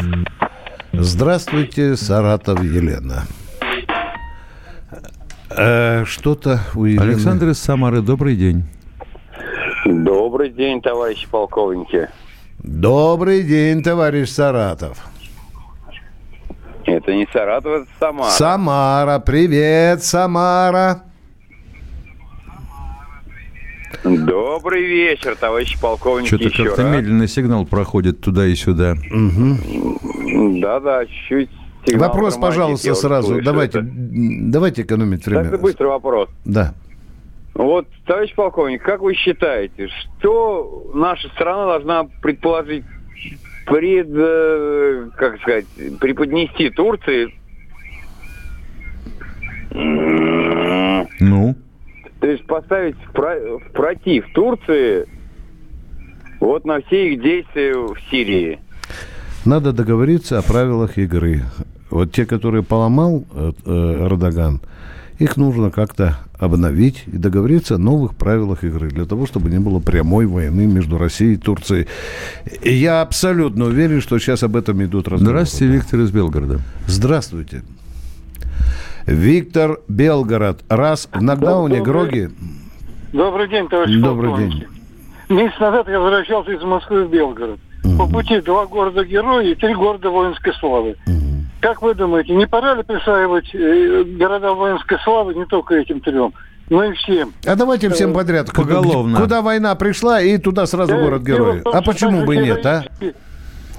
Здравствуйте, 0.93 1.95
Саратов 1.95 2.63
Елена. 2.63 3.25
Э, 5.49 6.03
Что-то 6.05 6.61
у 6.75 6.85
Елены... 6.85 7.03
Александр 7.03 7.49
из 7.49 7.57
Самары, 7.59 8.01
добрый 8.01 8.35
день. 8.35 8.65
Добрый 9.87 10.49
день, 10.49 10.81
товарищи 10.81 11.27
полковники. 11.31 12.09
Добрый 12.59 13.43
день, 13.43 13.81
товарищ 13.81 14.29
Саратов. 14.29 14.97
Это 16.83 17.13
не 17.13 17.25
Саратов, 17.31 17.83
это 17.83 17.87
Самара. 17.97 18.31
Самара, 18.31 19.19
привет, 19.19 20.03
Самара. 20.03 21.03
Добрый 24.03 24.85
вечер, 24.85 25.37
товарищи 25.37 25.79
полковники, 25.79 26.27
Что-то 26.27 26.43
еще 26.43 26.65
как-то 26.65 26.83
раз. 26.83 26.93
медленно 26.93 27.27
сигнал 27.27 27.65
проходит 27.65 28.19
туда 28.19 28.45
и 28.45 28.55
сюда. 28.55 28.95
Да-да, 28.95 31.05
чуть 31.29 31.49
сигнал 31.85 32.09
Вопрос, 32.09 32.35
пожалуйста, 32.35 32.93
сразу. 32.93 33.41
Давайте, 33.41 33.79
это. 33.79 33.87
давайте 33.89 34.81
экономить 34.81 35.25
время. 35.25 35.49
Так, 35.49 35.61
быстрый 35.61 35.87
вопрос. 35.87 36.27
Да. 36.43 36.73
Вот, 37.57 37.87
товарищ 38.05 38.35
полковник, 38.35 38.83
как 38.83 39.01
вы 39.01 39.15
считаете, 39.15 39.87
что 39.87 40.91
наша 40.93 41.27
страна 41.29 41.65
должна 41.65 42.03
предположить, 42.21 42.85
пред, 43.65 44.07
э, 44.11 45.09
как 45.17 45.41
сказать, 45.41 45.65
преподнести 45.99 46.69
Турции? 46.69 47.33
Ну, 49.71 51.55
То 52.19 52.27
есть 52.27 52.45
поставить 52.45 52.95
в, 53.11 53.13
в 53.13 53.71
против 53.71 54.31
Турции 54.33 55.07
вот 56.39 56.63
на 56.63 56.79
все 56.81 57.13
их 57.13 57.23
действия 57.23 57.73
в 57.73 57.97
Сирии. 58.11 58.59
Надо 59.45 59.73
договориться 59.73 60.37
о 60.37 60.43
правилах 60.43 60.99
игры. 60.99 61.41
Вот 61.89 62.11
те, 62.11 62.27
которые 62.27 62.61
поломал 62.61 63.23
э, 63.33 63.51
э, 63.65 64.05
Эрдоган, 64.05 64.61
их 65.19 65.37
нужно 65.37 65.71
как-то 65.71 66.17
обновить 66.37 67.03
и 67.07 67.17
договориться 67.17 67.75
о 67.75 67.77
новых 67.79 68.15
правилах 68.15 68.63
игры, 68.63 68.89
для 68.89 69.05
того, 69.05 69.25
чтобы 69.25 69.49
не 69.49 69.59
было 69.59 69.79
прямой 69.79 70.27
войны 70.27 70.67
между 70.67 70.97
Россией 70.97 71.33
и 71.33 71.37
Турцией. 71.37 71.87
И 72.61 72.73
я 72.73 73.01
абсолютно 73.01 73.65
уверен, 73.65 74.01
что 74.01 74.19
сейчас 74.19 74.43
об 74.43 74.55
этом 74.55 74.83
идут 74.83 75.07
разговоры. 75.07 75.39
здравствуйте, 75.39 75.73
Виктор 75.73 75.99
из 76.01 76.11
Белгорода. 76.11 76.59
Здравствуйте. 76.85 77.63
Виктор 79.07 79.79
Белгород. 79.87 80.63
Раз 80.69 81.09
в 81.11 81.21
нокдауне, 81.21 81.77
Добрый- 81.77 81.83
Гроги. 81.85 82.29
Добрый 83.13 83.49
день, 83.49 83.67
товарищ 83.69 83.99
Добрый 84.01 84.29
полковник. 84.29 84.69
Месяц 85.29 85.59
назад 85.59 85.87
я 85.87 85.99
возвращался 85.99 86.51
из 86.51 86.61
Москвы 86.61 87.05
в 87.05 87.09
Белгород. 87.09 87.59
По 87.97 88.05
пути 88.05 88.41
два 88.41 88.65
города-героя 88.65 89.45
и 89.45 89.55
три 89.55 89.73
города 89.73 90.09
воинской 90.09 90.53
славы. 90.59 90.95
Как 91.59 91.81
вы 91.81 91.93
думаете, 91.95 92.33
не 92.35 92.45
пора 92.47 92.75
ли 92.75 92.83
присваивать 92.83 93.49
э, 93.53 94.03
города 94.17 94.53
воинской 94.53 94.97
славы 95.03 95.33
не 95.33 95.45
только 95.45 95.75
этим 95.75 95.99
трем, 96.01 96.33
но 96.69 96.83
и 96.83 96.93
всем? 96.93 97.33
А 97.45 97.55
давайте 97.55 97.89
всем 97.89 98.13
подряд. 98.13 98.51
Куда- 98.51 98.75
Поголовно. 98.75 99.19
Куда 99.19 99.41
война 99.41 99.73
пришла, 99.75 100.21
и 100.21 100.37
туда 100.37 100.65
сразу 100.67 100.93
Э, 100.95 101.01
город 101.03 101.23
героя. 101.23 101.61
А 101.65 101.81
почему 101.81 102.25
бы 102.25 102.37
нет, 102.37 102.63
а? 102.65 102.83
героически- 102.99 103.15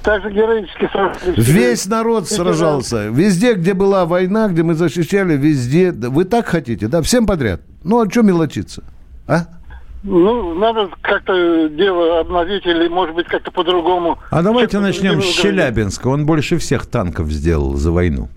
Так 0.03 0.21
же 0.23 0.31
героически 0.31 0.89
сражались. 0.91 1.47
Весь 1.47 1.85
народ 1.87 2.27
сражался. 2.29 3.07
Везде, 3.09 3.53
где 3.53 3.73
была 3.73 4.05
война, 4.05 4.47
где 4.49 4.63
мы 4.63 4.73
защищали, 4.73 5.35
везде. 5.37 5.91
Вы 5.91 6.25
так 6.25 6.47
хотите, 6.47 6.87
да? 6.87 7.01
Всем 7.01 7.25
подряд. 7.25 7.61
Ну, 7.83 8.01
а 8.01 8.09
что 8.09 8.21
мелочиться? 8.23 8.83
А? 9.27 9.45
Ну, 10.03 10.53
надо 10.53 10.89
как-то 11.01 11.67
дело 11.69 12.21
обновить 12.21 12.65
или, 12.65 12.87
может 12.87 13.15
быть, 13.15 13.27
как-то 13.27 13.51
по-другому. 13.51 14.17
А 14.31 14.41
давайте 14.41 14.69
Всех 14.77 14.81
начнем 14.81 15.21
с 15.21 15.25
Челябинска. 15.25 16.07
Он 16.07 16.25
больше 16.25 16.57
всех 16.57 16.85
танков 16.85 17.29
сделал 17.29 17.75
за 17.75 17.91
войну. 17.91 18.29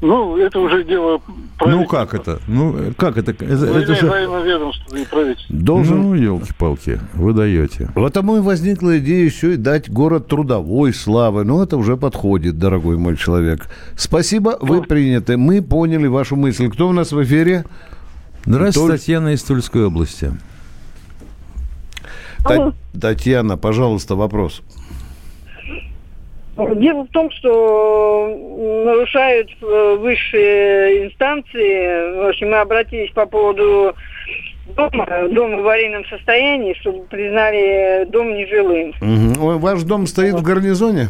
Ну, 0.00 0.36
это 0.36 0.58
уже 0.58 0.84
дело 0.84 1.22
Ну 1.64 1.86
как 1.86 2.12
это? 2.12 2.40
Ну 2.48 2.92
как 2.98 3.16
это? 3.16 3.30
Это, 3.30 3.44
это 3.44 3.94
же- 3.94 4.06
и 4.06 5.04
правительства. 5.06 5.56
Должен... 5.56 6.02
Ну, 6.02 6.14
елки-палки, 6.14 7.00
вы 7.14 7.32
даете. 7.32 7.88
Потому 7.94 8.36
и 8.36 8.40
возникла 8.40 8.98
идея 8.98 9.24
еще 9.24 9.54
и 9.54 9.56
дать 9.56 9.88
город 9.88 10.26
трудовой 10.26 10.92
славы. 10.92 11.44
Но 11.44 11.62
это 11.62 11.76
уже 11.76 11.96
подходит, 11.96 12.58
дорогой 12.58 12.98
мой 12.98 13.16
человек. 13.16 13.68
Спасибо, 13.96 14.58
вы 14.60 14.82
приняты. 14.82 15.36
Мы 15.36 15.62
поняли 15.62 16.08
вашу 16.08 16.36
мысль. 16.36 16.68
Кто 16.68 16.88
у 16.88 16.92
нас 16.92 17.12
в 17.12 17.22
эфире? 17.22 17.64
Здравствуйте, 18.44 18.88
Толь- 18.88 18.98
Татьяна 18.98 19.28
из 19.34 19.42
Тульской 19.44 19.86
области. 19.86 20.32
Та- 22.48 22.72
Татьяна, 23.00 23.56
пожалуйста, 23.56 24.14
вопрос. 24.14 24.62
Дело 26.56 27.02
в 27.04 27.08
том, 27.08 27.30
что 27.32 28.34
нарушают 28.86 29.50
э, 29.60 29.96
высшие 30.00 31.06
инстанции. 31.06 32.16
В 32.24 32.28
общем, 32.30 32.48
мы 32.50 32.56
обратились 32.60 33.10
по 33.12 33.26
поводу 33.26 33.94
дома, 34.74 35.06
дом 35.30 35.56
в 35.56 35.60
аварийном 35.60 36.06
состоянии, 36.06 36.72
чтобы 36.80 37.02
признали 37.04 38.06
дом 38.10 38.32
нежилым. 38.34 38.94
Ой, 39.38 39.58
Ваш 39.58 39.82
дом 39.82 40.06
стоит 40.06 40.34
в 40.34 40.42
гарнизоне? 40.42 41.08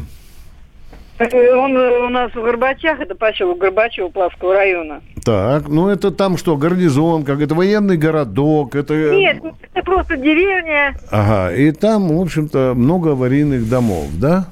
Э, 1.18 1.54
Он 1.54 1.76
э, 1.76 2.06
у 2.06 2.08
нас 2.08 2.32
в 2.32 2.42
Горбачах, 2.42 3.00
это 3.00 3.14
поселок 3.14 3.58
Горбачева 3.58 4.08
Плавского 4.08 4.54
района. 4.54 5.00
Так, 5.24 5.68
ну 5.68 5.88
это 5.88 6.10
там 6.10 6.36
что, 6.36 6.56
гарнизон, 6.56 7.24
как 7.24 7.40
это 7.40 7.54
военный 7.54 7.96
городок, 7.96 8.76
это... 8.76 8.94
Нет, 8.94 9.42
это 9.74 9.84
просто 9.84 10.16
деревня. 10.16 10.94
Ага, 11.10 11.52
и 11.52 11.72
там, 11.72 12.16
в 12.16 12.20
общем-то, 12.20 12.74
много 12.76 13.12
аварийных 13.12 13.68
домов, 13.68 14.06
да? 14.20 14.46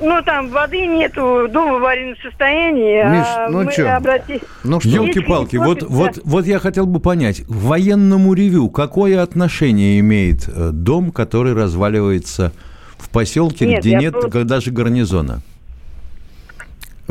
Ну, 0.00 0.22
там 0.22 0.48
воды 0.50 0.86
нету, 0.86 1.48
дом 1.50 1.72
в 1.72 1.74
аварийном 1.76 2.16
состоянии. 2.22 3.02
Миш, 3.02 3.26
а 3.26 3.48
ну 3.48 3.64
мы 3.64 3.72
чё? 3.72 3.90
обратились... 3.90 4.42
Ну 4.62 4.78
что? 4.80 4.88
Елки-палки, 4.88 5.56
вот, 5.56 5.82
вот, 5.82 6.20
вот 6.22 6.46
я 6.46 6.60
хотел 6.60 6.86
бы 6.86 7.00
понять, 7.00 7.42
к 7.42 7.48
военному 7.48 8.32
ревю 8.34 8.68
какое 8.70 9.22
отношение 9.22 9.98
имеет 9.98 10.48
э, 10.48 10.70
дом, 10.72 11.10
который 11.10 11.54
разваливается 11.54 12.52
в 12.96 13.10
поселке, 13.10 13.66
Нет, 13.66 13.80
где 13.80 13.96
нет 13.96 14.12
просто- 14.12 14.44
даже 14.44 14.70
гарнизона? 14.70 15.40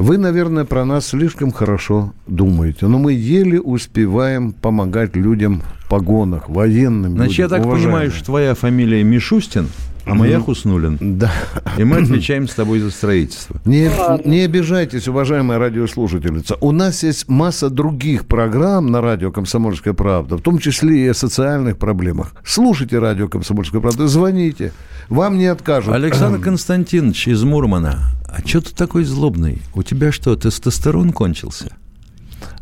Вы, 0.02 0.18
наверное, 0.18 0.66
про 0.66 0.84
нас 0.84 1.08
слишком 1.08 1.52
хорошо 1.52 2.14
думаете, 2.26 2.88
но 2.88 2.98
мы 2.98 3.14
еле 3.14 3.62
успеваем 3.62 4.52
помогать 4.52 5.16
людям 5.16 5.62
в 5.86 5.90
погонах, 5.90 6.50
военным 6.50 7.12
Значит, 7.14 7.38
я 7.38 7.44
людям, 7.46 7.58
так 7.60 7.66
уважаемые. 7.68 7.86
понимаю, 7.86 8.12
что 8.12 8.26
твоя 8.26 8.56
фамилия 8.56 9.04
Мишустин, 9.04 9.68
а 10.06 10.16
моя. 10.16 10.40
Хуснулин. 10.40 10.98
Да. 11.00 11.32
И 11.78 11.84
мы 11.84 11.98
отвечаем 11.98 12.48
с 12.48 12.56
тобой 12.56 12.80
за 12.80 12.90
строительство. 12.90 13.62
Не, 13.66 13.92
не 14.26 14.42
обижайтесь, 14.42 15.08
уважаемая 15.08 15.60
радиослушательница. 15.60 16.58
У 16.62 16.72
нас 16.72 17.04
есть 17.04 17.30
масса 17.30 17.70
других 17.70 18.26
программ 18.26 18.88
на 18.88 19.02
радио 19.02 19.32
«Комсомольская 19.32 19.94
правда», 19.94 20.38
в 20.38 20.42
том 20.42 20.58
числе 20.58 21.06
и 21.06 21.08
о 21.10 21.14
социальных 21.14 21.78
проблемах. 21.78 22.34
Слушайте 22.44 22.98
радио 22.98 23.28
«Комсомольская 23.28 23.82
правда», 23.82 24.08
звоните. 24.08 24.74
Вам 25.10 25.38
не 25.38 25.46
откажут. 25.46 25.94
Александр 25.94 26.40
Константинович 26.44 27.28
из 27.28 27.44
Мурмана, 27.44 28.12
а 28.32 28.48
что 28.48 28.62
ты 28.62 28.74
такой 28.76 29.04
злобный? 29.04 29.62
У 29.76 29.84
тебя 29.84 30.12
что, 30.12 30.36
тестостерон 30.36 31.12
кончился? 31.12 31.76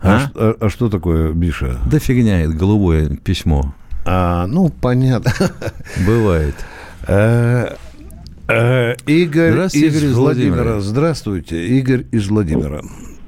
А, 0.01 0.25
А? 0.25 0.31
а- 0.35 0.57
а 0.61 0.69
что 0.69 0.89
такое, 0.89 1.31
Биша? 1.33 1.77
Да 1.89 1.99
фигня, 1.99 2.41
это 2.41 2.53
голубое 2.53 3.15
письмо. 3.17 3.73
А, 4.05 4.47
ну, 4.47 4.69
понятно. 4.69 5.31
Бывает. 6.05 6.55
Э, 7.07 7.75
э, 8.47 8.95
Игорь 9.05 9.51
Здравствуйте, 9.51 9.87
из 9.87 9.95
Игорь 9.95 10.09
из 10.09 10.15
Владимира. 10.15 10.53
Владимира. 10.55 10.79
Здравствуйте, 10.81 11.67
Игорь 11.67 12.05
из 12.11 12.27
Владимира. 12.27 12.81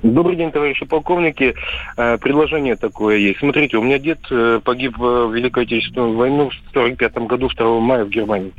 Добрый 0.04 0.36
день, 0.36 0.52
товарищи 0.52 0.86
полковники. 0.86 1.54
Э, 1.96 2.18
Предложение 2.18 2.76
такое 2.76 3.18
есть. 3.18 3.40
Смотрите, 3.40 3.78
у 3.78 3.84
меня 3.84 4.00
дед 4.00 4.20
погиб 4.64 4.98
в 4.98 5.32
Великой 5.34 5.64
Отечественную 5.64 6.16
войну 6.16 6.50
в 6.50 6.54
1945 6.76 7.28
году 7.28 7.50
2 7.50 7.80
мая 7.80 8.06
в 8.06 8.10
Германии. 8.10 8.52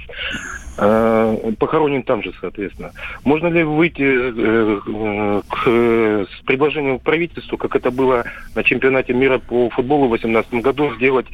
Э, 0.78 1.52
Похоронен 1.58 2.02
там 2.02 2.22
же, 2.22 2.32
соответственно. 2.40 2.92
Можно 3.24 3.48
ли 3.48 3.62
выйти 3.62 4.02
э, 4.02 4.80
э, 4.86 5.42
к, 5.48 5.66
с 5.66 6.44
предложением 6.44 6.98
правительству, 6.98 7.58
как 7.58 7.76
это 7.76 7.90
было 7.90 8.24
на 8.54 8.62
чемпионате 8.62 9.12
мира 9.12 9.38
по 9.38 9.68
футболу 9.70 10.06
в 10.06 10.18
2018 10.18 10.54
году, 10.64 10.94
сделать 10.96 11.26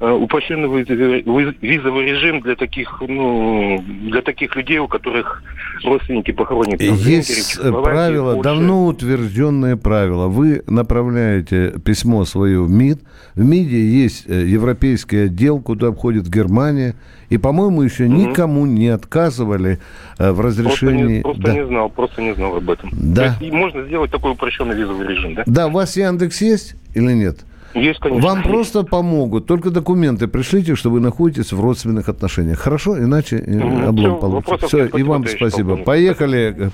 упрощенный 0.00 0.68
виз- 0.68 1.24
виз- 1.24 1.56
визовый 1.60 2.06
режим 2.06 2.40
для 2.40 2.54
таких, 2.54 3.02
ну, 3.06 3.82
для 4.02 4.22
таких 4.22 4.54
людей, 4.56 4.78
у 4.78 4.86
которых 4.88 5.42
родственники 5.84 6.30
похоронены. 6.30 6.80
Есть 6.80 7.58
э, 7.60 7.70
правило, 7.72 8.42
давно 8.42 8.86
утвержденное 8.86 9.76
правило. 9.76 10.28
Вы 10.28 10.62
направляете 10.66 11.74
письмо 11.84 12.24
свое 12.24 12.62
в 12.62 12.70
МИД. 12.70 13.00
В 13.34 13.44
МИДе 13.44 13.80
есть 13.80 14.24
э, 14.28 14.46
европейский 14.46 15.24
отдел, 15.26 15.60
куда 15.60 15.90
входит 15.92 16.28
Германия. 16.28 16.94
И, 17.28 17.36
по-моему, 17.36 17.82
еще 17.82 18.04
Мгм. 18.04 18.30
никому 18.30 18.66
не 18.66 18.88
отказывали 18.88 19.78
э, 20.18 20.30
в 20.32 20.36
Просто, 20.36 20.62
разрешении... 20.62 21.16
не, 21.18 21.22
просто 21.22 21.42
да. 21.42 21.52
не 21.54 21.66
знал, 21.66 21.90
просто 21.90 22.22
не 22.22 22.34
знал 22.34 22.56
об 22.56 22.70
этом. 22.70 22.88
Да. 22.92 23.34
То 23.36 23.44
есть 23.44 23.52
можно 23.54 23.84
сделать 23.84 24.10
такой 24.10 24.32
упрощенный 24.32 24.74
визовый 24.76 25.06
режим, 25.06 25.34
да? 25.34 25.42
Да, 25.46 25.66
у 25.66 25.72
вас 25.72 25.96
Яндекс 25.96 26.40
есть 26.40 26.74
или 26.94 27.12
нет? 27.12 27.40
Есть, 27.74 28.00
конечно. 28.00 28.28
Вам 28.28 28.42
просто 28.42 28.82
помогут. 28.82 29.46
Только 29.46 29.70
документы 29.70 30.26
пришлите, 30.26 30.74
что 30.74 30.90
вы 30.90 31.00
находитесь 31.00 31.52
в 31.52 31.60
родственных 31.60 32.08
отношениях. 32.08 32.58
Хорошо? 32.58 32.98
Иначе 32.98 33.36
э, 33.38 33.50
Мгм. 33.58 33.88
облом 33.88 34.12
Всё, 34.12 34.20
получится. 34.20 34.66
Все, 34.66 34.86
и 34.86 35.02
вам 35.02 35.26
спасибо. 35.26 35.76
полковник. 35.76 35.84
Поехали. 35.86 36.70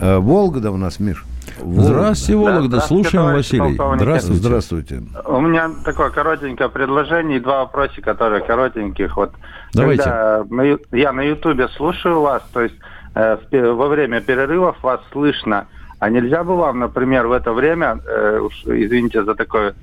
Э, 0.00 0.18
Волгода 0.18 0.70
у 0.72 0.76
нас, 0.76 0.98
Миш. 0.98 1.24
Волгода. 1.60 1.82
Здравствуйте, 1.84 2.36
Вологда. 2.36 2.66
здравствуйте, 2.66 3.08
Слушаем, 3.10 3.32
Василий. 3.36 3.74
Здравствуйте. 3.96 4.40
Здравствуйте. 4.40 5.02
У 5.26 5.40
меня 5.40 5.70
такое 5.84 6.10
коротенькое 6.10 6.68
предложение 6.68 7.36
и 7.36 7.40
два 7.40 7.60
вопроса, 7.60 8.00
которые 8.00 8.42
коротеньких. 8.42 9.16
Вот 9.16 9.32
Давайте. 9.72 10.02
когда 10.02 10.62
ю- 10.64 10.80
я 10.90 11.12
на 11.12 11.20
Ютубе 11.22 11.68
слушаю 11.76 12.20
вас, 12.22 12.42
то 12.52 12.62
есть 12.62 12.74
э, 13.14 13.36
во 13.52 13.86
время 13.86 14.20
перерывов 14.20 14.82
вас 14.82 15.00
слышно, 15.12 15.66
а 16.00 16.10
нельзя 16.10 16.42
бы 16.42 16.56
вам, 16.56 16.80
например, 16.80 17.28
в 17.28 17.32
это 17.32 17.52
время, 17.52 18.00
э, 18.04 18.40
уж 18.40 18.64
извините 18.64 19.22
за 19.22 19.34
такое 19.36 19.74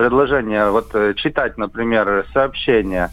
предложение, 0.00 0.70
вот 0.70 0.94
э, 0.94 1.12
читать, 1.12 1.58
например, 1.58 2.24
сообщения. 2.32 3.10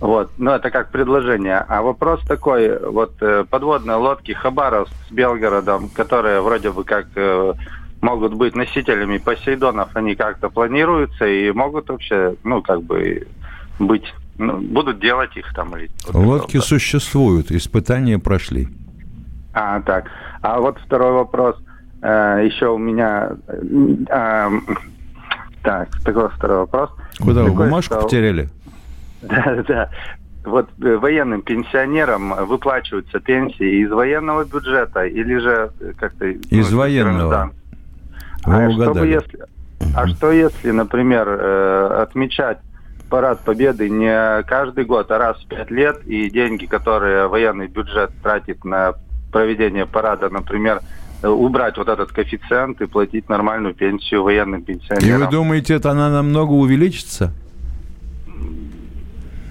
Вот, 0.00 0.30
ну 0.38 0.52
это 0.52 0.70
как 0.70 0.90
предложение. 0.90 1.58
А 1.58 1.82
вопрос 1.82 2.20
такой, 2.26 2.78
вот 2.78 3.12
э, 3.20 3.44
подводные 3.50 3.96
лодки 3.96 4.32
Хабаровск 4.32 4.94
с 5.08 5.12
Белгородом, 5.12 5.90
которые 5.90 6.40
вроде 6.40 6.70
бы 6.70 6.84
как 6.84 7.08
э, 7.16 7.52
могут 8.00 8.32
быть 8.32 8.56
носителями 8.56 9.18
Посейдонов, 9.18 9.90
они 9.92 10.14
как-то 10.14 10.48
планируются 10.48 11.26
и 11.26 11.52
могут 11.52 11.90
вообще, 11.90 12.34
ну 12.44 12.62
как 12.62 12.82
бы 12.82 13.26
быть, 13.78 14.14
ну, 14.38 14.56
будут 14.56 15.00
делать 15.00 15.36
их 15.36 15.52
там 15.52 15.76
или... 15.76 15.90
Лодки 16.14 16.56
существуют, 16.60 17.50
испытания 17.50 18.18
прошли. 18.18 18.68
А, 19.52 19.82
так. 19.82 20.06
А 20.40 20.60
вот 20.60 20.78
второй 20.78 21.12
вопрос. 21.12 21.56
Еще 22.02 22.68
у 22.68 22.78
меня... 22.78 23.36
так, 25.62 25.88
такой 26.02 26.28
второй 26.30 26.58
вопрос. 26.58 26.90
Куда 27.18 27.42
вы 27.42 27.50
Такой, 27.50 27.66
бумажку 27.66 27.94
что- 27.94 28.02
потеряли? 28.04 28.48
Да, 29.22 29.62
да. 29.68 29.90
Вот 30.44 30.70
э, 30.82 30.96
военным 30.96 31.42
пенсионерам 31.42 32.34
выплачиваются 32.46 33.20
пенсии 33.20 33.82
из 33.82 33.90
военного 33.90 34.44
бюджета 34.44 35.04
или 35.04 35.36
же 35.36 35.70
э, 35.80 35.92
как-то... 35.98 36.26
Из 36.28 36.70
ну, 36.70 36.78
военного. 36.78 37.50
Вы 38.46 38.64
А 38.64 38.68
угадали. 38.70 39.12
если, 39.12 39.40
а 39.94 40.06
что 40.08 40.32
если, 40.32 40.70
например, 40.70 41.28
э, 41.28 42.02
отмечать 42.02 42.58
парад 43.10 43.40
Победы 43.40 43.90
не 43.90 44.42
каждый 44.44 44.86
год, 44.86 45.10
а 45.10 45.18
раз 45.18 45.36
в 45.42 45.46
пять 45.46 45.70
лет, 45.70 46.02
и 46.06 46.30
деньги, 46.30 46.64
которые 46.64 47.26
военный 47.26 47.66
бюджет 47.66 48.10
тратит 48.22 48.64
на 48.64 48.94
проведение 49.30 49.84
парада, 49.84 50.30
например, 50.30 50.80
убрать 51.22 51.76
вот 51.76 51.88
этот 51.88 52.12
коэффициент 52.12 52.80
и 52.80 52.86
платить 52.86 53.28
нормальную 53.28 53.74
пенсию 53.74 54.22
военным 54.22 54.60
И 54.60 54.64
пенсионерам? 54.64 55.20
вы 55.20 55.26
думаете, 55.30 55.74
это 55.74 55.90
она 55.90 56.08
намного 56.10 56.52
увеличится? 56.52 57.32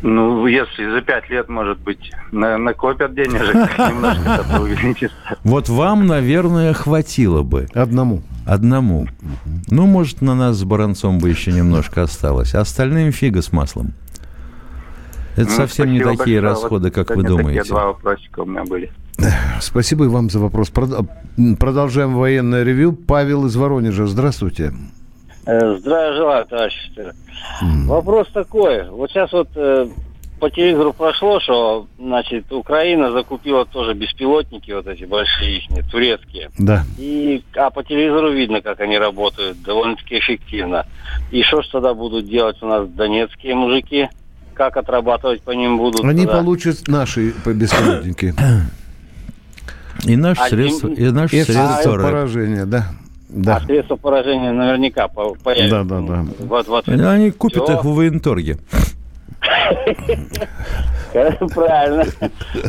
Ну, 0.01 0.47
если 0.47 0.89
за 0.89 1.01
пять 1.01 1.29
лет, 1.29 1.49
может 1.49 1.77
быть, 1.79 2.11
на- 2.31 2.57
накопят 2.57 3.13
денежек, 3.13 3.53
немножко 3.77 4.29
это 4.47 4.61
увеличится. 4.61 5.15
Вот 5.43 5.67
вам, 5.67 6.07
наверное, 6.07 6.73
хватило 6.73 7.41
бы. 7.43 7.67
Одному. 7.73 8.21
Одному. 8.45 9.07
Ну, 9.69 9.85
может, 9.87 10.21
на 10.21 10.35
нас 10.35 10.55
с 10.55 10.63
Баранцом 10.63 11.19
бы 11.19 11.29
еще 11.29 11.51
немножко 11.51 12.01
осталось. 12.03 12.55
А 12.55 12.61
остальным 12.61 13.11
фига 13.11 13.41
с 13.41 13.51
маслом. 13.51 13.91
Это 15.39 15.49
Ну, 15.51 15.55
совсем 15.55 15.91
не 15.93 15.99
такие 15.99 16.15
большое. 16.17 16.39
расходы, 16.41 16.87
Вот 16.89 16.93
как 16.95 17.15
вы 17.15 17.23
думаете. 17.23 17.59
Такие 17.61 17.71
два 17.73 17.85
вопросика 17.87 18.39
у 18.41 18.45
меня 18.45 18.63
были. 18.65 18.91
Спасибо 19.61 20.05
и 20.05 20.07
вам 20.07 20.29
за 20.29 20.39
вопрос. 20.39 20.71
М, 21.37 21.55
Продолжаем 21.55 22.15
военное 22.15 22.63
ревю. 22.63 22.93
Павел 22.93 23.45
из 23.45 23.55
Воронежа. 23.55 24.05
Здравствуйте. 24.07 24.73
Э, 25.45 25.77
Здравия 25.77 26.13
желаю, 26.17 26.45
товарищ 26.45 26.73
офицер. 26.85 27.13
Вопрос 27.85 28.27
такой. 28.33 28.89
Вот 28.89 29.09
сейчас 29.11 29.31
вот 29.31 29.47
э, 29.55 29.87
по 30.39 30.49
телевизору 30.49 30.93
прошло, 30.93 31.39
что, 31.39 31.87
значит, 31.97 32.51
Украина 32.51 33.11
закупила 33.11 33.65
тоже 33.65 33.93
беспилотники, 33.93 34.71
вот 34.71 34.87
эти 34.87 35.05
большие 35.05 35.57
ихние, 35.59 35.83
турецкие. 35.83 36.49
Да. 36.57 36.83
И, 36.97 37.41
а 37.55 37.69
по 37.69 37.83
телевизору 37.83 38.31
видно, 38.31 38.61
как 38.61 38.79
они 38.81 38.97
работают, 38.97 39.61
довольно-таки 39.63 40.19
эффективно. 40.19 40.85
И 41.31 41.43
что 41.43 41.61
ж 41.61 41.67
тогда 41.67 41.93
будут 41.93 42.27
делать 42.27 42.57
у 42.61 42.67
нас 42.67 42.87
донецкие 42.89 43.55
мужики? 43.55 44.09
Как 44.59 44.75
отрабатывать 44.75 45.41
по 45.41 45.51
ним 45.51 45.77
будут? 45.77 46.03
Они 46.03 46.25
тогда? 46.25 46.39
получат 46.39 46.89
наши 46.89 47.33
беспилотники. 47.45 48.35
И 50.03 50.17
наш 50.17 50.37
А 50.37 50.49
средство, 50.49 50.89
им- 50.89 50.93
и 50.95 51.09
наш 51.11 51.31
И 51.31 51.43
средства 51.43 51.95
рэп. 51.95 52.05
поражения, 52.05 52.65
да. 52.65 52.87
Да. 53.29 53.55
А 53.55 53.61
средства 53.61 53.95
поражения 53.95 54.51
наверняка 54.51 55.07
по- 55.07 55.33
появятся. 55.35 55.85
Да, 55.85 56.01
да, 56.01 56.05
да. 56.05 56.25
Вот, 56.39 56.67
вот. 56.67 56.89
Они 56.89 57.31
купят 57.31 57.63
Всё. 57.63 57.73
их 57.77 57.85
в 57.85 57.93
военторге. 57.93 58.57
Правильно. 61.53 62.05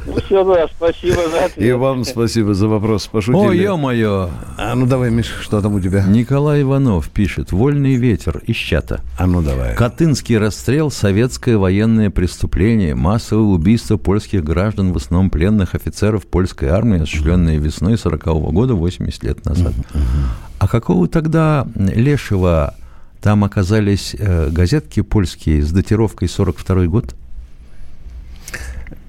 Ну, 0.06 0.14
все, 0.24 0.44
да, 0.44 0.66
спасибо 0.68 1.28
за 1.28 1.44
ответ. 1.44 1.58
И 1.58 1.72
вам 1.72 2.04
спасибо 2.04 2.54
за 2.54 2.68
вопрос. 2.68 3.06
Пошутили. 3.06 3.48
Ой, 3.48 3.58
ё-моё. 3.58 4.30
А 4.56 4.74
ну 4.74 4.86
давай, 4.86 5.10
Миш, 5.10 5.32
что 5.40 5.60
там 5.60 5.74
у 5.74 5.80
тебя? 5.80 6.04
Николай 6.04 6.62
Иванов 6.62 7.08
пишет 7.10 7.52
«Вольный 7.52 7.96
ветер» 7.96 8.38
из 8.46 8.56
чата. 8.56 9.00
А 9.18 9.26
ну 9.26 9.42
давай. 9.42 9.74
Катынский 9.74 10.38
расстрел– 10.38 10.90
советское 10.90 11.56
военное 11.56 12.10
преступление, 12.10 12.94
массовое 12.94 13.44
убийство 13.44 13.96
польских 13.96 14.44
граждан, 14.44 14.92
в 14.92 14.96
основном 14.96 15.30
пленных 15.30 15.74
офицеров 15.74 16.26
польской 16.26 16.68
армии, 16.68 17.02
осуществленное 17.02 17.58
весной 17.58 17.98
40 17.98 18.24
года, 18.52 18.74
80 18.74 19.24
лет 19.24 19.44
назад. 19.44 19.72
А 20.58 20.68
какого 20.68 21.08
тогда 21.08 21.66
лешего 21.74 22.74
там 23.22 23.44
оказались 23.44 24.14
э, 24.18 24.48
газетки 24.50 25.00
польские 25.00 25.62
с 25.62 25.70
датировкой 25.72 26.28
42 26.28 26.86
год? 26.86 27.14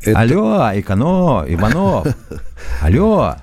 Это- 0.03 0.19
Алло, 0.19 0.71
Икано, 0.73 1.45
Иванов, 1.47 2.07
алло. 2.81 3.35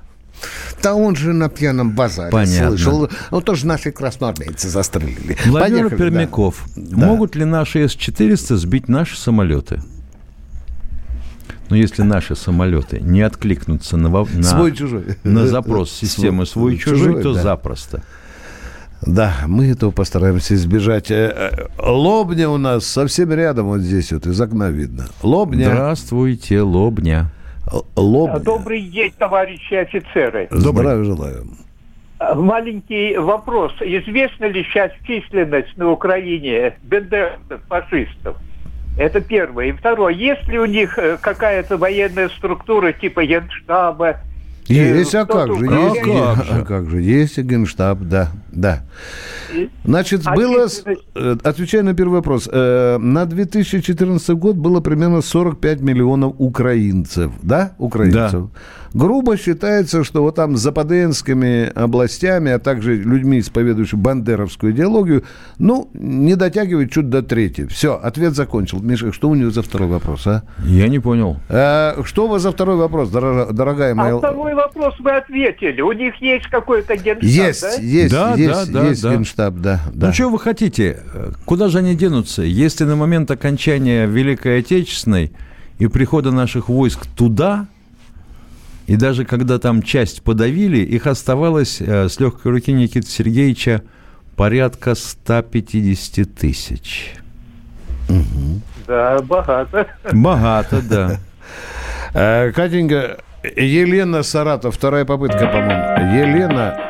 Да 0.83 0.95
он 0.95 1.17
же 1.17 1.33
на 1.33 1.49
пьяном 1.49 1.91
базаре 1.91 2.31
Понятно. 2.31 2.69
слышал. 2.69 3.09
Ну, 3.33 3.41
тоже 3.41 3.67
наши 3.67 3.91
красноармейцы 3.91 4.69
застрелили. 4.69 5.37
Владимир 5.47 5.89
Поехали. 5.91 5.99
Пермяков. 6.11 6.65
Да. 6.77 6.97
Могут 7.07 7.35
ли 7.35 7.45
наши 7.45 7.89
С-400 7.89 8.55
сбить 8.57 8.89
наши 8.89 9.19
самолеты? 9.19 9.83
Но 11.71 11.77
если 11.77 12.03
наши 12.03 12.35
самолеты 12.37 13.01
не 13.01 13.21
откликнутся 13.23 13.97
на, 13.97 14.09
на- 14.09 14.43
Свой-чужой. 14.43 15.17
на 15.25 15.47
запрос 15.49 15.91
системы 16.01 16.47
свой-чужой, 16.47 16.99
Чужой, 16.99 17.23
то 17.23 17.35
да. 17.35 17.43
запросто. 17.43 18.03
Да, 19.07 19.33
мы 19.47 19.71
этого 19.71 19.91
постараемся 19.91 20.55
избежать. 20.55 21.11
Э, 21.11 21.69
э, 21.79 21.83
Лобня 21.83 22.49
у 22.51 22.57
нас 22.59 22.87
совсем 22.87 23.33
рядом, 23.33 23.67
вот 23.67 23.81
здесь 23.81 24.13
вот, 24.13 24.27
из 24.27 24.41
окна 24.41 24.71
видно. 24.71 25.07
Лобня. 25.23 25.67
Здравствуйте, 25.67 26.61
Лобня. 26.61 27.31
Лобня. 27.97 28.41
Добрый 28.41 28.83
день, 28.83 29.13
товарищи 29.17 29.75
офицеры. 29.75 30.49
Здравия 30.51 31.05
желаю. 31.05 31.47
Маленький 32.35 33.17
вопрос. 33.17 33.73
Известна 33.81 34.47
ли 34.47 34.65
сейчас 34.65 34.91
численность 35.07 35.77
на 35.77 35.91
Украине 35.91 36.77
бендеровцев, 36.83 37.61
фашистов? 37.69 38.37
Это 38.99 39.21
первое. 39.21 39.67
И 39.67 39.73
второе. 39.73 40.13
Есть 40.13 40.49
ли 40.49 40.59
у 40.59 40.67
них 40.67 40.99
э, 40.99 41.19
какая-то 41.21 41.77
военная 41.77 42.29
структура 42.31 42.93
типа 42.93 43.25
Генштаба? 43.25 44.17
Есть, 44.69 45.15
Э, 45.15 45.19
а 45.21 45.27
как 45.27 45.45
кто-то 45.45 45.59
же, 45.59 45.65
управляет? 45.65 46.07
есть, 46.07 46.51
а 46.51 46.65
как 46.65 46.91
же, 46.91 47.01
есть 47.01 47.39
и 47.39 47.43
генштаб, 47.43 48.01
да, 48.03 48.31
да. 48.53 48.83
Значит, 49.85 50.23
А 50.25 50.35
было, 50.35 50.67
э, 51.15 51.37
отвечая 51.43 51.83
на 51.83 51.95
первый 51.95 52.15
вопрос, 52.15 52.49
э, 52.53 52.99
на 52.99 53.25
2014 53.25 54.31
год 54.37 54.57
было 54.57 54.81
примерно 54.81 55.23
45 55.23 55.81
миллионов 55.81 56.35
украинцев, 56.39 57.33
да, 57.43 57.73
украинцев. 57.79 58.51
Грубо 58.95 59.37
считается, 59.37 60.05
что 60.05 60.23
вот 60.23 60.35
там 60.37 60.57
с 60.57 60.61
западенскими 60.61 61.71
областями, 61.75 62.53
а 62.53 62.59
также 62.59 62.97
людьми, 62.97 63.39
исповедующими 63.41 63.99
бандеровскую 64.01 64.73
идеологию, 64.73 65.25
ну, 65.59 65.89
не 65.95 66.37
дотягивает 66.37 66.91
чуть 66.91 67.09
до 67.11 67.23
трети. 67.23 67.67
Все, 67.67 67.95
ответ 67.95 68.35
закончил. 68.35 68.81
Миша, 68.81 69.13
что 69.13 69.29
у 69.29 69.35
него 69.35 69.51
за 69.51 69.63
второй 69.63 69.89
вопрос, 69.89 70.27
а? 70.27 70.43
Я 70.65 70.89
не 70.89 70.99
понял. 70.99 71.37
Э, 71.49 72.03
что 72.05 72.27
у 72.27 72.29
вас 72.29 72.43
за 72.43 72.53
второй 72.53 72.77
вопрос, 72.77 73.11
дорога- 73.11 73.53
дорогая 73.53 73.95
моя? 73.95 74.15
А 74.15 74.19
второй 74.19 74.55
вопрос 74.55 74.95
вы 75.01 75.11
ответили. 75.13 75.81
У 75.81 75.93
них 75.93 76.15
есть 76.21 76.47
какой-то 76.47 76.97
Генштаб, 76.97 77.23
Есть, 77.23 77.63
да? 77.63 77.73
есть, 77.83 78.13
Да, 78.13 78.35
есть, 78.35 78.73
да, 78.73 78.87
есть 78.89 79.03
да. 79.03 79.13
генштаб, 79.15 79.55
да, 79.57 79.81
да. 79.93 80.07
Ну, 80.09 80.13
что 80.13 80.29
вы 80.31 80.39
хотите? 80.39 81.01
Куда 81.45 81.69
же 81.69 81.79
они 81.79 81.95
денутся? 81.95 82.43
Если 82.43 82.85
на 82.85 82.97
момент 82.97 83.31
окончания 83.31 84.07
Великой 84.07 84.61
Отечественной 84.61 85.33
и 85.79 85.87
прихода 85.87 86.31
наших 86.33 86.69
войск 86.69 87.07
туда, 87.17 87.67
и 88.89 88.97
даже 88.97 89.27
когда 89.27 89.59
там 89.59 89.83
часть 89.83 90.23
подавили, 90.23 90.79
их 90.79 91.07
оставалось 91.07 91.83
э, 91.83 92.09
с 92.09 92.19
легкой 92.21 92.53
руки 92.53 92.73
Никиты 92.73 93.07
Сергеевича 93.07 93.83
порядка 94.35 94.95
150 94.95 96.35
тысяч. 96.35 97.13
Да, 98.87 99.19
богато. 99.21 99.87
Богато, 100.11 100.81
да. 100.81 101.19
Э, 102.15 102.51
Катенька, 102.53 103.19
Елена 103.57 104.23
Саратов, 104.23 104.75
вторая 104.75 105.05
попытка, 105.05 105.47
по-моему. 105.47 106.17
Елена, 106.27 106.81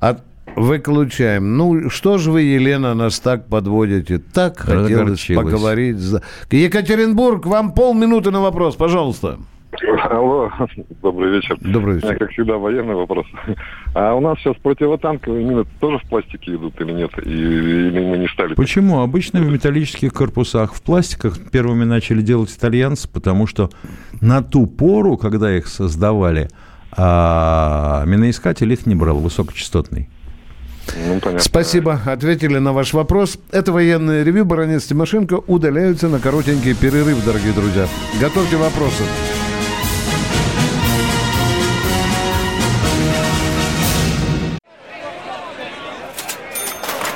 от- 0.00 0.24
выключаем. 0.56 1.56
Ну, 1.56 1.88
что 1.88 2.18
же 2.18 2.32
вы, 2.32 2.42
Елена, 2.42 2.94
нас 2.94 3.20
так 3.20 3.46
подводите? 3.46 4.18
Так 4.18 4.58
хотелось 4.58 5.24
поговорить. 5.36 5.98
Екатеринбург, 6.50 7.46
вам 7.46 7.72
полминуты 7.74 8.32
на 8.32 8.40
вопрос, 8.40 8.74
пожалуйста. 8.74 9.38
Алло, 10.02 10.50
добрый 11.02 11.32
вечер. 11.32 11.56
Добрый 11.60 11.96
У 11.96 11.98
меня, 11.98 12.12
вечер. 12.12 12.18
как 12.18 12.30
всегда, 12.30 12.56
военный 12.56 12.94
вопрос. 12.94 13.26
А 13.94 14.14
у 14.14 14.20
нас 14.20 14.38
сейчас 14.38 14.56
противотанковые 14.62 15.44
мины 15.44 15.64
тоже 15.80 15.98
в 15.98 16.08
пластике 16.08 16.54
идут 16.54 16.80
или 16.80 16.92
нет? 16.92 17.10
И, 17.24 17.30
или 17.30 18.00
мы 18.00 18.18
не 18.18 18.28
стали? 18.28 18.54
Почему? 18.54 19.00
Обычно 19.00 19.40
в 19.40 19.50
металлических 19.50 20.12
корпусах. 20.12 20.74
В 20.74 20.82
пластиках 20.82 21.38
первыми 21.50 21.84
начали 21.84 22.22
делать 22.22 22.50
итальянцы, 22.50 23.08
потому 23.08 23.46
что 23.46 23.70
на 24.20 24.42
ту 24.42 24.66
пору, 24.66 25.16
когда 25.16 25.54
их 25.54 25.66
создавали, 25.66 26.48
а, 26.96 28.04
миноискатель 28.06 28.72
их 28.72 28.86
не 28.86 28.94
брал, 28.94 29.18
высокочастотный. 29.18 30.08
Ну, 31.06 31.18
понятно. 31.20 31.40
Спасибо, 31.40 32.00
ответили 32.04 32.58
на 32.58 32.72
ваш 32.72 32.92
вопрос. 32.92 33.38
Это 33.50 33.72
военное 33.72 34.22
ревю. 34.22 34.44
Баронец 34.44 34.84
Тимошенко 34.84 35.34
удаляются 35.46 36.08
на 36.08 36.20
коротенький 36.20 36.74
перерыв, 36.74 37.24
дорогие 37.24 37.52
друзья. 37.52 37.86
Готовьте 38.20 38.56
вопросы. 38.56 39.02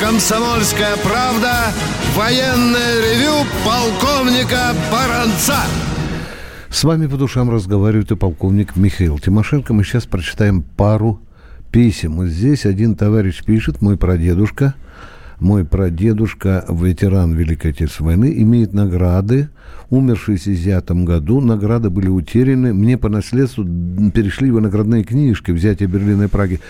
«Комсомольская 0.00 0.96
правда» 0.98 1.72
военное 2.14 3.00
ревю 3.00 3.46
полковника 3.64 4.74
Баранца. 4.90 5.56
С 6.68 6.84
вами 6.84 7.06
по 7.06 7.16
душам 7.16 7.50
разговаривает 7.50 8.10
и 8.10 8.16
полковник 8.16 8.76
Михаил 8.76 9.18
Тимошенко. 9.18 9.72
Мы 9.72 9.84
сейчас 9.84 10.04
прочитаем 10.04 10.62
пару 10.62 11.20
писем. 11.70 12.16
Вот 12.16 12.26
здесь 12.26 12.66
один 12.66 12.96
товарищ 12.96 13.42
пишет, 13.44 13.80
мой 13.80 13.96
прадедушка, 13.96 14.74
мой 15.40 15.64
прадедушка, 15.64 16.64
ветеран 16.68 17.34
Великой 17.34 17.70
Отечественной 17.70 18.16
войны, 18.16 18.34
имеет 18.42 18.72
награды, 18.72 19.48
умерший 19.90 20.36
в 20.36 20.42
60 20.42 20.90
году. 21.04 21.40
Награды 21.40 21.90
были 21.90 22.08
утеряны. 22.08 22.74
Мне 22.74 22.98
по 22.98 23.08
наследству 23.08 23.64
перешли 23.64 24.48
его 24.48 24.60
наградные 24.60 25.04
книжки 25.04 25.50
«Взятие 25.50 25.88
Берлина 25.88 26.24
и 26.24 26.28
Праги». 26.28 26.60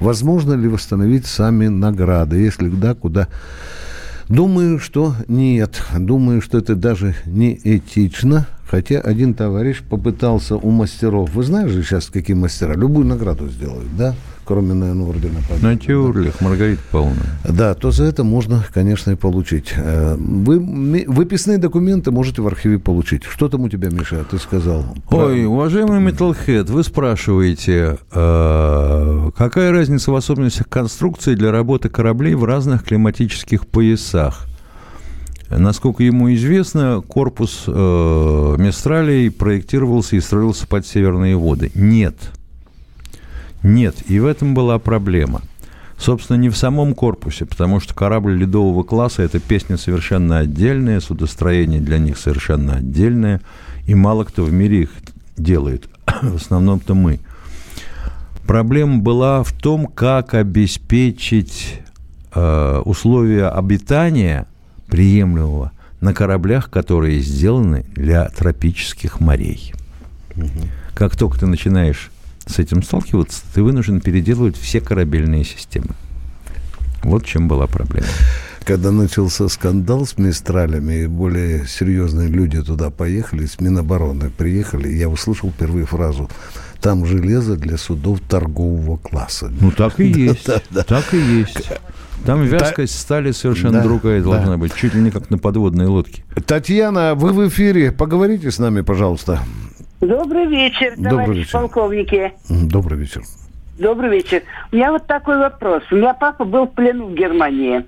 Возможно 0.00 0.54
ли 0.54 0.68
восстановить 0.68 1.26
сами 1.26 1.68
награды? 1.68 2.36
Если 2.36 2.68
да, 2.68 2.94
куда? 2.94 3.28
Думаю, 4.28 4.78
что 4.78 5.14
нет. 5.26 5.82
Думаю, 5.98 6.42
что 6.42 6.58
это 6.58 6.74
даже 6.74 7.14
не 7.24 7.58
этично. 7.64 8.46
Хотя 8.70 9.00
один 9.00 9.32
товарищ 9.32 9.82
попытался 9.82 10.56
у 10.56 10.70
мастеров. 10.70 11.34
Вы 11.34 11.42
знаете 11.42 11.72
же 11.72 11.82
сейчас, 11.82 12.06
какие 12.06 12.36
мастера? 12.36 12.74
Любую 12.74 13.06
награду 13.06 13.48
сделают, 13.48 13.96
да? 13.96 14.14
Кроме, 14.44 14.72
наверное, 14.72 15.06
ордена 15.06 15.40
Победы. 15.46 15.66
На 15.66 15.76
Тюрлих, 15.76 16.40
Маргарита 16.40 16.80
Павловна. 16.90 17.20
Да, 17.46 17.74
то 17.74 17.90
за 17.90 18.04
это 18.04 18.24
можно, 18.24 18.64
конечно, 18.72 19.10
и 19.10 19.14
получить. 19.14 19.74
Э, 19.76 20.16
Вы 20.18 21.04
выписные 21.06 21.58
документы 21.58 22.10
можете 22.10 22.40
в 22.40 22.46
архиве 22.46 22.78
получить. 22.78 23.24
Что 23.24 23.50
там 23.50 23.62
у 23.62 23.68
тебя, 23.68 23.90
Миша, 23.90 24.24
ты 24.30 24.38
сказал? 24.38 24.84
Ой, 25.10 25.44
уважаемый 25.44 26.00
Metalhead, 26.00 26.72
вы 26.72 26.82
спрашиваете, 26.82 27.98
э, 28.10 29.30
какая 29.36 29.70
разница 29.70 30.12
в 30.12 30.14
особенностях 30.14 30.68
конструкции 30.68 31.34
для 31.34 31.52
работы 31.52 31.90
кораблей 31.90 32.34
в 32.34 32.44
разных 32.44 32.84
климатических 32.84 33.66
поясах? 33.66 34.47
Насколько 35.50 36.02
ему 36.02 36.32
известно, 36.34 37.02
корпус 37.06 37.64
э, 37.66 38.56
Мистралей 38.58 39.30
проектировался 39.30 40.16
и 40.16 40.20
строился 40.20 40.66
под 40.66 40.86
северные 40.86 41.36
воды. 41.36 41.70
Нет. 41.74 42.16
Нет, 43.62 43.96
и 44.08 44.20
в 44.20 44.26
этом 44.26 44.54
была 44.54 44.78
проблема. 44.78 45.40
Собственно, 45.96 46.36
не 46.36 46.48
в 46.48 46.56
самом 46.56 46.94
корпусе, 46.94 47.44
потому 47.44 47.80
что 47.80 47.92
корабль 47.92 48.36
ледового 48.36 48.84
класса– 48.84 49.22
это 49.24 49.40
песня 49.40 49.76
совершенно 49.76 50.38
отдельная, 50.38 51.00
судостроение 51.00 51.80
для 51.80 51.98
них 51.98 52.18
совершенно 52.18 52.76
отдельное, 52.76 53.40
и 53.86 53.94
мало 53.94 54.24
кто 54.24 54.44
в 54.44 54.52
мире 54.52 54.82
их 54.82 54.90
делает. 55.36 55.88
В 56.22 56.36
основном-то 56.36 56.94
мы. 56.94 57.18
Проблема 58.46 58.98
была 58.98 59.42
в 59.42 59.52
том, 59.52 59.86
как 59.86 60.34
обеспечить 60.34 61.80
э, 62.32 62.82
условия 62.84 63.48
обитания 63.48 64.46
приемлемого 64.88 65.72
на 66.00 66.14
кораблях, 66.14 66.70
которые 66.70 67.20
сделаны 67.20 67.84
для 67.94 68.28
тропических 68.28 69.20
морей. 69.20 69.74
Как 70.94 71.16
только 71.16 71.40
ты 71.40 71.46
начинаешь 71.46 72.10
с 72.46 72.58
этим 72.58 72.82
сталкиваться, 72.82 73.42
ты 73.54 73.62
вынужден 73.62 74.00
переделывать 74.00 74.56
все 74.56 74.80
корабельные 74.80 75.44
системы. 75.44 75.94
Вот 77.02 77.24
в 77.24 77.26
чем 77.26 77.48
была 77.48 77.66
проблема. 77.66 78.08
Когда 78.64 78.90
начался 78.90 79.48
скандал 79.48 80.04
с 80.04 80.18
Мистралями, 80.18 81.04
и 81.04 81.06
более 81.06 81.66
серьезные 81.66 82.28
люди 82.28 82.62
туда 82.62 82.90
поехали, 82.90 83.46
с 83.46 83.60
Минобороны 83.60 84.30
приехали, 84.30 84.88
я 84.88 85.08
услышал 85.08 85.50
впервые 85.50 85.86
фразу 85.86 86.28
«Там 86.80 87.06
железо 87.06 87.56
для 87.56 87.78
судов 87.78 88.20
торгового 88.28 88.98
класса». 88.98 89.50
Ну, 89.60 89.70
так 89.70 89.98
и 90.00 90.04
есть. 90.26 90.50
Так 90.86 91.14
и 91.14 91.18
есть. 91.18 91.70
Там 92.26 92.42
вязкость 92.42 92.98
стали 92.98 93.30
совершенно 93.30 93.78
Да, 93.78 93.84
другая 93.84 94.20
да. 94.22 94.30
должна 94.30 94.56
быть, 94.58 94.74
чуть 94.74 94.94
ли 94.94 95.00
не 95.00 95.10
как 95.10 95.30
на 95.30 95.38
подводной 95.38 95.86
лодке. 95.86 96.22
Татьяна, 96.46 97.14
вы 97.14 97.32
в 97.32 97.48
эфире. 97.48 97.90
Поговорите 97.92 98.50
с 98.50 98.58
нами, 98.58 98.82
пожалуйста. 98.82 99.40
Добрый 100.00 100.46
вечер, 100.46 100.92
Добрый 100.96 101.10
товарищ 101.10 101.36
вечер. 101.38 101.52
полковники. 101.52 102.32
Добрый 102.48 102.98
вечер. 102.98 103.22
Добрый 103.78 104.10
вечер. 104.10 104.42
У 104.72 104.76
меня 104.76 104.92
вот 104.92 105.06
такой 105.06 105.38
вопрос. 105.38 105.82
У 105.90 105.96
меня 105.96 106.12
папа 106.12 106.44
был 106.44 106.66
в 106.66 106.72
плену 106.72 107.06
в 107.06 107.14
Германии. 107.14 107.84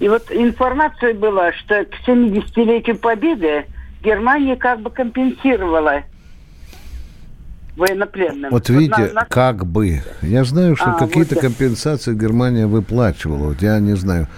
И 0.00 0.08
вот 0.08 0.24
информация 0.30 1.14
была, 1.14 1.52
что 1.52 1.84
к 1.84 2.08
70-летию 2.08 2.96
Победы 2.96 3.66
Германия 4.02 4.56
как 4.56 4.80
бы 4.80 4.90
компенсировала 4.90 6.02
военнопленным. 7.76 8.50
Вот 8.50 8.68
видите, 8.68 9.12
на- 9.14 9.24
как 9.26 9.66
бы. 9.66 10.02
Я 10.22 10.44
знаю, 10.44 10.76
что 10.76 10.90
А, 10.90 10.94
какие-то 10.98 11.34
вот 11.34 11.42
компенсации 11.42 12.14
Германия 12.14 12.66
выплачивала. 12.66 13.48
Вот 13.48 13.62
я 13.62 13.78
не 13.78 13.94
знаю, 13.96 14.28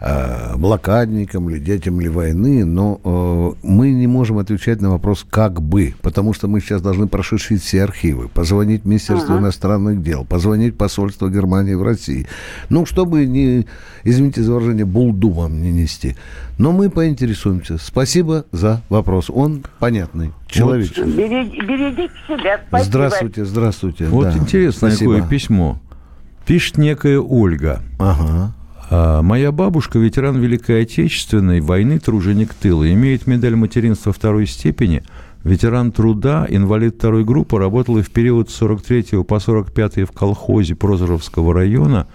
э, 0.00 0.56
блокадникам 0.56 1.48
ли, 1.48 1.58
детям 1.60 2.00
ли 2.00 2.08
войны, 2.08 2.64
но 2.64 3.00
э, 3.04 3.66
мы 3.66 3.90
не 3.92 4.06
можем 4.06 4.38
отвечать 4.38 4.80
на 4.80 4.90
вопрос 4.90 5.24
«как 5.28 5.60
бы», 5.62 5.94
потому 6.02 6.32
что 6.32 6.48
мы 6.48 6.60
сейчас 6.60 6.82
должны 6.82 7.06
прошишить 7.08 7.62
все 7.62 7.82
архивы, 7.84 8.28
позвонить 8.28 8.82
в 8.82 8.86
Министерство 8.86 9.34
Ага. 9.34 9.44
иностранных 9.44 10.02
дел, 10.02 10.24
позвонить 10.24 10.76
посольство 10.76 11.28
Германии 11.28 11.74
в 11.74 11.82
России. 11.82 12.26
Ну, 12.68 12.86
чтобы 12.86 13.26
не, 13.26 13.66
извините 14.04 14.42
за 14.42 14.52
выражение, 14.54 14.84
булду 14.84 15.30
вам 15.30 15.62
не 15.62 15.72
нести. 15.72 16.16
Но 16.58 16.72
мы 16.72 16.88
поинтересуемся. 16.90 17.76
Спасибо 17.78 18.44
за 18.52 18.80
вопрос. 18.88 19.30
Он 19.30 19.62
понятный, 19.78 20.32
человечный. 20.46 21.04
Берег- 21.12 21.66
Берегите 21.66 22.10
себя. 22.26 22.60
Спасибо. 22.68 22.88
Здравствуйте, 22.90 23.44
здравствуйте. 23.44 24.06
Вот 24.06 24.24
Да, 24.24 24.38
интересное 24.38 24.90
спасибо. 24.90 25.14
какое 25.14 25.28
письмо. 25.28 25.80
Пишет 26.46 26.78
некая 26.78 27.18
Ольга. 27.18 27.82
Ага. 27.98 28.54
А, 28.88 29.22
Моя 29.22 29.50
бабушка, 29.50 29.98
ветеран 29.98 30.38
Великой 30.38 30.82
Отечественной 30.82 31.60
войны, 31.60 31.98
труженик 31.98 32.54
тыла, 32.54 32.90
имеет 32.92 33.26
медаль 33.26 33.56
материнства 33.56 34.12
второй 34.12 34.46
степени, 34.46 35.02
ветеран 35.42 35.90
труда, 35.90 36.46
инвалид 36.48 36.96
второй 36.96 37.24
группы, 37.24 37.58
работала 37.58 38.02
в 38.02 38.10
период 38.10 38.50
с 38.50 38.54
43 38.54 39.24
по 39.24 39.40
45 39.40 40.08
в 40.08 40.12
колхозе 40.12 40.76
Прозоровского 40.76 41.52
района, 41.52 42.06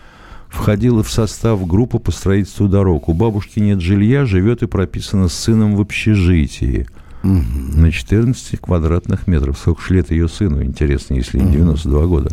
входила 0.47 1.03
в 1.03 1.12
состав 1.12 1.65
группы 1.67 1.99
по 1.99 2.12
строительству 2.12 2.69
дорог. 2.69 3.10
У 3.10 3.13
бабушки 3.13 3.60
нет 3.60 3.81
жилья, 3.81 4.25
живет 4.25 4.63
и 4.63 4.67
прописана 4.67 5.27
с 5.27 5.34
сыном 5.34 5.75
в 5.75 5.81
общежитии. 5.81 6.88
На 7.23 7.91
14 7.91 8.60
квадратных 8.60 9.27
метров. 9.27 9.57
Сколько 9.57 9.81
ж 9.81 9.89
лет 9.91 10.12
ее 10.12 10.27
сыну, 10.27 10.63
интересно, 10.63 11.13
если 11.13 11.38
не 11.38 11.51
92 11.51 12.05
года. 12.07 12.29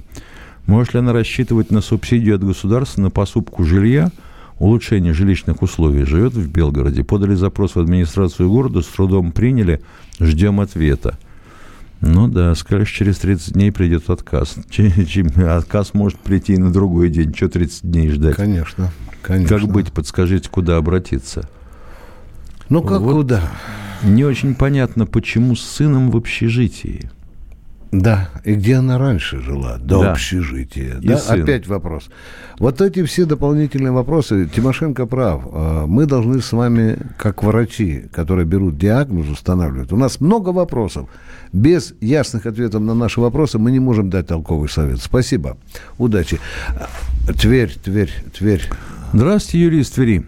Может 0.67 0.95
ли 0.95 1.01
она 1.01 1.13
рассчитывать 1.13 1.71
на 1.71 1.81
субсидию 1.81 2.37
от 2.37 2.45
государства 2.45 3.03
на 3.03 3.11
посупку 3.11 3.65
жилья, 3.65 4.11
улучшение 4.59 5.13
жилищных 5.13 5.63
условий? 5.63 6.05
Живет 6.05 6.35
в 6.35 6.51
Белгороде. 6.51 7.05
Подали 7.05 7.35
запрос 7.35 7.75
в 7.75 7.81
администрацию 7.81 8.51
города, 8.51 8.83
с 8.83 8.87
трудом 8.87 9.33
приняли, 9.33 9.81
ждем 10.21 10.61
ответа. 10.61 11.19
Ну 12.01 12.29
да, 12.29 12.55
скажешь, 12.55 12.91
через 12.91 13.19
30 13.19 13.55
дней 13.55 13.73
придет 13.73 14.09
отказ. 14.09 14.57
Отказ 15.37 15.95
может 15.95 16.19
прийти 16.21 16.55
и 16.55 16.59
на 16.59 16.73
другой 16.73 17.11
день. 17.11 17.35
Что 17.35 17.49
30 17.49 17.91
дней 17.91 18.09
ждать? 18.11 18.37
Конечно, 18.37 18.93
конечно. 19.23 19.59
Как 19.59 19.69
быть? 19.69 19.93
Подскажите, 19.93 20.49
куда 20.49 20.77
обратиться? 20.77 21.49
Ну, 22.69 22.83
как 22.83 23.01
Вот 23.01 23.15
куда? 23.15 23.43
Не 24.05 24.25
очень 24.25 24.55
понятно, 24.55 25.07
почему 25.07 25.57
с 25.57 25.63
сыном 25.63 26.11
в 26.11 26.17
общежитии. 26.17 27.11
Да, 27.91 28.29
и 28.45 28.53
где 28.55 28.77
она 28.77 28.99
раньше 28.99 29.41
жила? 29.41 29.79
До 29.79 30.03
Да. 30.03 30.13
общежития. 30.13 30.99
И 31.01 31.09
Да, 31.09 31.17
сын. 31.17 31.43
опять 31.43 31.67
вопрос. 31.67 32.11
Вот 32.59 32.83
эти 32.83 33.03
все 33.05 33.25
дополнительные 33.25 33.93
вопросы, 33.93 34.47
Тимошенко 34.47 35.07
прав. 35.07 35.43
Э, 35.51 35.85
Мы 35.87 36.05
должны 36.05 36.43
с 36.43 36.53
вами, 36.53 36.99
как 37.17 37.43
врачи, 37.43 38.05
которые 38.13 38.45
берут 38.45 38.77
диагноз, 38.77 39.29
устанавливают. 39.31 39.91
У 39.93 39.97
нас 39.97 40.21
много 40.21 40.51
вопросов. 40.51 41.09
Без 41.53 41.95
ясных 42.03 42.45
ответов 42.45 42.83
на 42.83 42.95
наши 42.95 43.21
вопросы 43.23 43.59
мы 43.59 43.71
не 43.71 43.81
можем 43.81 44.11
дать 44.11 44.27
толковый 44.27 44.69
совет. 44.69 45.01
Спасибо. 45.01 45.57
Удачи. 45.97 46.39
А, 46.69 47.33
Тверь, 47.33 47.73
Тверь, 47.83 48.13
Тверь. 48.37 48.63
Здравствуйте, 49.15 49.65
Юрий 49.65 49.81
из 49.81 49.91
Твери. 49.91 50.27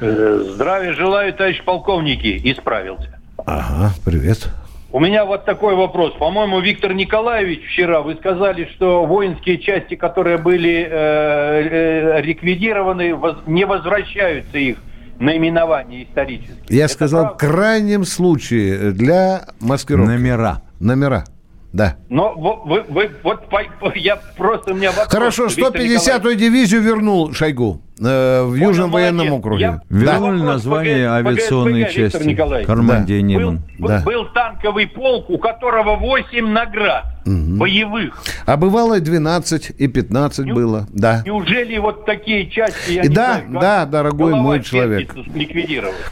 Э, 0.00 0.50
Здравия 0.54 0.94
желаю, 0.94 1.34
товарищ 1.34 1.62
полковники. 1.62 2.40
Исправился. 2.52 3.18
Ага, 3.44 3.92
привет. 4.04 4.48
У 4.90 5.00
меня 5.00 5.26
вот 5.26 5.44
такой 5.44 5.74
вопрос. 5.74 6.14
По-моему, 6.18 6.60
Виктор 6.60 6.94
Николаевич, 6.94 7.60
вчера 7.68 8.00
вы 8.00 8.14
сказали, 8.14 8.68
что 8.74 9.04
воинские 9.04 9.58
части, 9.58 9.96
которые 9.96 10.38
были 10.38 10.86
э, 10.88 10.88
э, 10.90 12.22
ликвидированы, 12.22 13.14
воз- 13.14 13.36
не 13.46 13.66
возвращаются 13.66 14.56
их 14.56 14.78
наименования 15.18 16.04
исторические. 16.04 16.56
Я 16.68 16.88
сказал, 16.88 17.34
в 17.34 17.36
крайнем 17.36 18.04
случае 18.04 18.92
для 18.92 19.48
маскировки. 19.60 20.08
Номера. 20.10 20.62
Номера, 20.80 21.24
да. 21.72 21.96
Но 22.08 22.34
во- 22.36 22.56
вы, 22.64 22.82
вы- 22.88 23.10
вот 23.22 23.48
я 23.94 24.16
просто 24.36 24.72
у 24.72 24.76
меня 24.76 24.90
вопрос. 24.90 25.08
Хорошо, 25.08 25.46
Виктор 25.46 25.74
150-ю 25.82 26.34
дивизию 26.34 26.80
вернул 26.82 27.32
Шойгу 27.32 27.80
э, 28.00 28.42
в 28.44 28.54
Южном 28.54 28.90
военном 28.90 29.26
молодец. 29.26 29.38
округе. 29.40 29.60
Я- 29.62 29.80
Вернули 29.90 30.38
вопрос 30.38 30.54
название 30.54 31.08
ГСБГ, 31.08 31.26
авиационной 31.28 31.78
Виктор 31.84 31.94
части. 32.22 32.64
Кармандия 32.64 33.20
Да. 33.20 33.26
Неман. 33.26 33.62
Был, 33.78 33.88
Да. 33.88 34.02
был 34.04 34.24
танковый 34.32 34.86
полк, 34.86 35.28
у 35.30 35.38
которого 35.38 35.96
8 35.96 36.48
наград 36.50 37.04
боевых. 37.28 38.22
А 38.46 38.56
бывало 38.56 38.98
и 38.98 39.00
12, 39.00 39.72
и 39.76 39.86
15 39.86 40.52
было, 40.52 40.86
да. 40.90 41.22
Неужели 41.24 41.78
вот 41.78 42.06
такие 42.06 42.48
части, 42.50 42.92
я 42.92 43.02
И 43.02 43.08
не 43.08 43.14
да, 43.14 43.34
знаю, 43.34 43.52
как 43.52 43.60
да, 43.60 43.86
дорогой 43.86 44.34
мой 44.34 44.62
человек. 44.62 45.14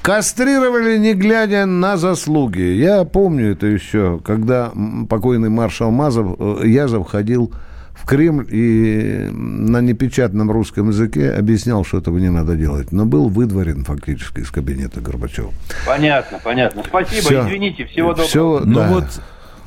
Кастрировали, 0.02 0.98
не 0.98 1.14
глядя 1.14 1.66
на 1.66 1.96
заслуги. 1.96 2.60
Я 2.60 3.04
помню 3.04 3.52
это 3.52 3.66
еще, 3.66 4.20
когда 4.24 4.72
покойный 5.08 5.48
маршал 5.48 5.90
Мазов, 5.90 6.36
э, 6.38 6.66
Язов 6.66 7.08
ходил 7.08 7.52
в 7.94 8.04
Кремль 8.04 8.46
и 8.50 9.28
на 9.32 9.80
непечатном 9.80 10.50
русском 10.50 10.90
языке 10.90 11.30
объяснял, 11.30 11.84
что 11.84 11.98
этого 11.98 12.18
не 12.18 12.30
надо 12.30 12.54
делать. 12.54 12.92
Но 12.92 13.06
был 13.06 13.28
выдворен 13.28 13.84
фактически 13.84 14.40
из 14.40 14.50
кабинета 14.50 15.00
Горбачева. 15.00 15.52
Понятно, 15.86 16.38
понятно. 16.42 16.82
Спасибо, 16.86 17.22
Всё. 17.22 17.46
извините, 17.46 17.86
всего 17.86 18.14
доброго. 18.14 18.60
Ну 18.64 18.74
да. 18.74 18.88
вот 18.88 19.04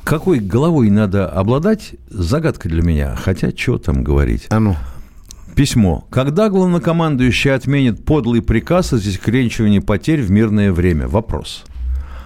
какой 0.04 0.40
головой 0.40 0.90
надо 0.90 1.28
обладать, 1.28 1.94
загадка 2.08 2.68
для 2.68 2.82
меня. 2.82 3.16
Хотя, 3.16 3.50
что 3.56 3.78
там 3.78 4.02
говорить. 4.02 4.46
А 4.50 4.60
ну. 4.60 4.76
Письмо. 5.54 6.06
Когда 6.10 6.48
главнокомандующий 6.48 7.52
отменит 7.52 8.04
подлый 8.04 8.42
приказ 8.42 8.92
о 8.92 8.98
засекречивании 8.98 9.80
потерь 9.80 10.22
в 10.22 10.30
мирное 10.30 10.72
время? 10.72 11.08
Вопрос. 11.08 11.64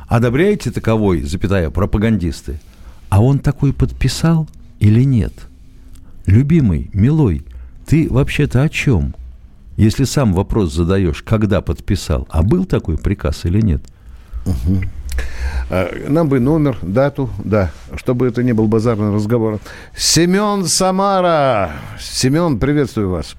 Одобряете 0.07 0.71
таковой, 0.71 1.23
запятая, 1.23 1.71
пропагандисты? 1.71 2.61
А 3.09 3.23
он 3.23 3.39
такой 3.39 3.73
подписал 3.73 4.49
или 4.79 5.03
нет? 5.03 5.33
Любимый, 6.27 6.91
милой, 6.93 7.45
ты 7.87 8.09
вообще-то 8.09 8.63
о 8.63 8.69
чем? 8.69 9.15
Если 9.77 10.05
сам 10.05 10.33
вопрос 10.33 10.73
задаешь, 10.73 11.23
когда 11.23 11.61
подписал, 11.61 12.29
а 12.31 12.43
был 12.43 12.65
такой 12.65 12.97
приказ 12.97 13.45
или 13.45 13.61
нет? 13.61 13.83
А, 14.47 14.51
Нам 16.09 16.29
бы 16.29 16.40
номер, 16.40 16.77
дату, 16.83 17.31
да, 17.42 17.70
чтобы 17.96 18.27
это 18.29 18.42
не 18.42 18.53
был 18.53 18.66
базарный 18.66 19.14
разговор. 19.14 19.59
Семен 19.96 20.64
Самара. 20.66 21.70
Семен, 21.98 22.59
приветствую 22.59 23.11
вас. 23.11 23.35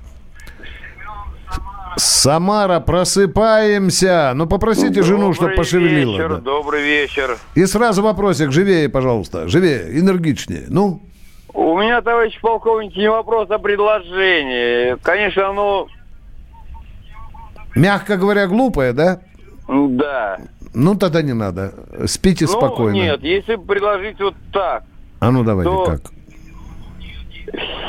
Самара, 1.98 2.80
просыпаемся. 2.82 4.34
Ну, 4.36 4.48
попросите 4.48 5.02
жену, 5.02 5.34
чтобы 5.34 5.52
Добрый 5.52 5.58
пошевелила. 5.58 6.12
вечер, 6.18 6.30
да. 6.30 6.38
добрый 6.42 6.84
вечер. 6.84 7.38
И 7.54 7.66
сразу 7.66 8.02
вопросик, 8.02 8.52
живее, 8.52 8.90
пожалуйста, 8.90 9.48
живее, 9.48 9.98
энергичнее. 10.00 10.66
Ну, 10.68 11.02
У 11.54 11.78
меня, 11.80 12.02
товарищ 12.02 12.38
полковник, 12.42 12.96
не 12.98 13.10
вопрос, 13.10 13.48
а 13.50 13.60
предложение. 13.60 14.98
Конечно, 15.04 15.50
оно... 15.50 15.88
Мягко 17.76 18.18
говоря, 18.18 18.48
глупое, 18.48 18.92
да? 18.94 19.22
Да. 19.68 20.38
Ну, 20.76 20.96
тогда 20.96 21.22
не 21.22 21.34
надо. 21.34 21.74
Спите 22.06 22.46
ну, 22.46 22.52
спокойно. 22.52 22.96
нет, 22.96 23.24
если 23.24 23.56
предложить 23.56 24.20
вот 24.20 24.36
так, 24.52 24.84
А 25.20 25.32
ну, 25.32 25.44
давайте, 25.44 25.72
то- 25.72 25.86
как? 25.86 26.02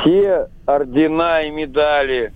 все 0.00 0.48
ордена 0.66 1.42
и 1.42 1.50
медали 1.50 2.32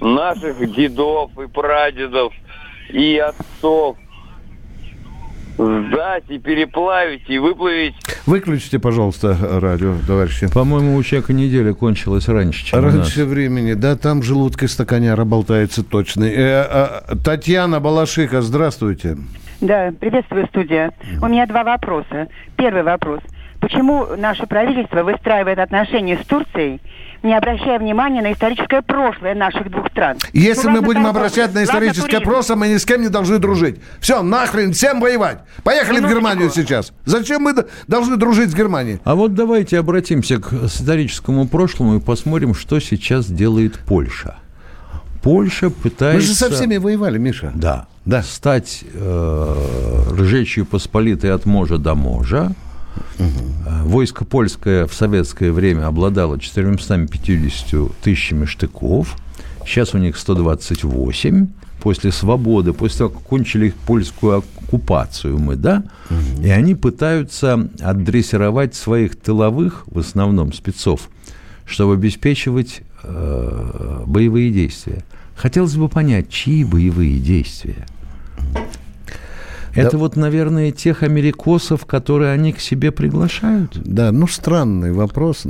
наших 0.00 0.58
дедов 0.74 1.30
и 1.38 1.46
прадедов 1.46 2.32
и 2.90 3.18
отцов 3.18 3.96
сдать 5.58 6.24
и 6.28 6.38
переплавить 6.38 7.28
и 7.28 7.38
выплавить 7.38 7.94
Выключите, 8.24 8.78
пожалуйста, 8.78 9.36
радио, 9.60 9.96
товарищи. 10.06 10.46
По-моему, 10.46 10.96
у 10.96 11.02
человека 11.02 11.32
неделя 11.32 11.74
кончилась 11.74 12.28
раньше, 12.28 12.64
чем 12.64 12.78
у 12.78 12.82
нас. 12.82 12.94
Раньше 12.94 13.24
времени, 13.24 13.72
да, 13.72 13.96
там 13.96 14.22
желудка 14.22 14.68
стаканяра 14.68 15.24
болтается 15.24 15.82
точно. 15.82 16.24
Э, 16.24 16.62
а, 16.62 17.16
Татьяна 17.24 17.80
Балашиха, 17.80 18.40
здравствуйте. 18.40 19.18
Да, 19.62 19.92
приветствую, 19.98 20.46
студия. 20.48 20.92
У 21.22 21.26
меня 21.28 21.46
два 21.46 21.62
вопроса. 21.62 22.28
Первый 22.56 22.82
вопрос. 22.82 23.20
Почему 23.60 24.06
наше 24.16 24.44
правительство 24.48 25.04
выстраивает 25.04 25.60
отношения 25.60 26.18
с 26.20 26.26
Турцией, 26.26 26.80
не 27.22 27.32
обращая 27.32 27.78
внимания 27.78 28.20
на 28.20 28.32
историческое 28.32 28.82
прошлое 28.82 29.36
наших 29.36 29.70
двух 29.70 29.88
стран? 29.88 30.16
Если 30.32 30.66
Ну, 30.66 30.72
мы 30.72 30.80
будем 30.80 31.04
торговля, 31.04 31.26
обращать 31.26 31.54
на 31.54 31.62
историческое 31.62 32.18
прошлое, 32.18 32.56
мы 32.56 32.66
ни 32.66 32.76
с 32.76 32.84
кем 32.84 33.02
не 33.02 33.08
должны 33.08 33.38
дружить. 33.38 33.76
Все, 34.00 34.20
нахрен, 34.20 34.72
всем 34.72 35.00
воевать. 35.00 35.38
Поехали 35.62 36.00
в 36.00 36.08
Германию 36.08 36.50
сейчас. 36.50 36.92
Зачем 37.04 37.42
мы 37.42 37.54
должны 37.86 38.16
дружить 38.16 38.50
с 38.50 38.54
Германией? 38.54 38.98
А 39.04 39.14
вот 39.14 39.34
давайте 39.34 39.78
обратимся 39.78 40.38
к 40.40 40.52
историческому 40.52 41.46
прошлому 41.46 41.98
и 41.98 42.00
посмотрим, 42.00 42.54
что 42.54 42.80
сейчас 42.80 43.26
делает 43.30 43.78
Польша. 43.86 44.38
Польша 45.22 45.70
пытается... 45.70 46.16
Мы 46.16 46.20
же 46.20 46.34
со 46.34 46.50
всеми 46.50 46.78
воевали, 46.78 47.18
Миша. 47.18 47.52
Да. 47.54 47.86
Да. 48.04 48.22
Стать 48.22 48.84
э, 48.92 49.54
Ржечью 50.18 50.66
Посполитой 50.66 51.32
от 51.32 51.46
можа 51.46 51.78
до 51.78 51.94
можа. 51.94 52.52
Э, 53.18 53.82
Войско 53.84 54.24
польское 54.24 54.86
в 54.86 54.94
советское 54.94 55.52
время 55.52 55.86
обладало 55.86 56.38
450 56.38 57.92
тысячами 58.02 58.44
штыков. 58.44 59.16
Сейчас 59.64 59.94
у 59.94 59.98
них 59.98 60.16
128. 60.16 61.46
После 61.80 62.12
свободы, 62.12 62.72
после 62.72 62.98
того, 62.98 63.10
как 63.10 63.22
кончили 63.22 63.66
их 63.66 63.74
польскую 63.74 64.38
оккупацию 64.38 65.36
мы, 65.36 65.56
да, 65.56 65.82
и 66.40 66.48
они 66.48 66.76
пытаются 66.76 67.68
отдрессировать 67.80 68.76
своих 68.76 69.16
тыловых, 69.16 69.82
в 69.86 69.98
основном 69.98 70.52
спецов, 70.52 71.08
чтобы 71.64 71.94
обеспечивать 71.94 72.82
э, 73.02 74.04
боевые 74.06 74.52
действия. 74.52 75.02
Хотелось 75.42 75.74
бы 75.74 75.88
понять, 75.88 76.28
чьи 76.28 76.62
боевые 76.62 77.18
действия? 77.18 77.84
Это 79.74 79.98
вот, 79.98 80.14
наверное, 80.14 80.70
тех 80.70 81.02
америкосов, 81.02 81.84
которые 81.84 82.30
они 82.30 82.52
к 82.52 82.60
себе 82.60 82.92
приглашают. 82.92 83.76
Да, 83.84 84.12
ну 84.12 84.28
странный 84.28 84.92
вопрос. 84.92 85.44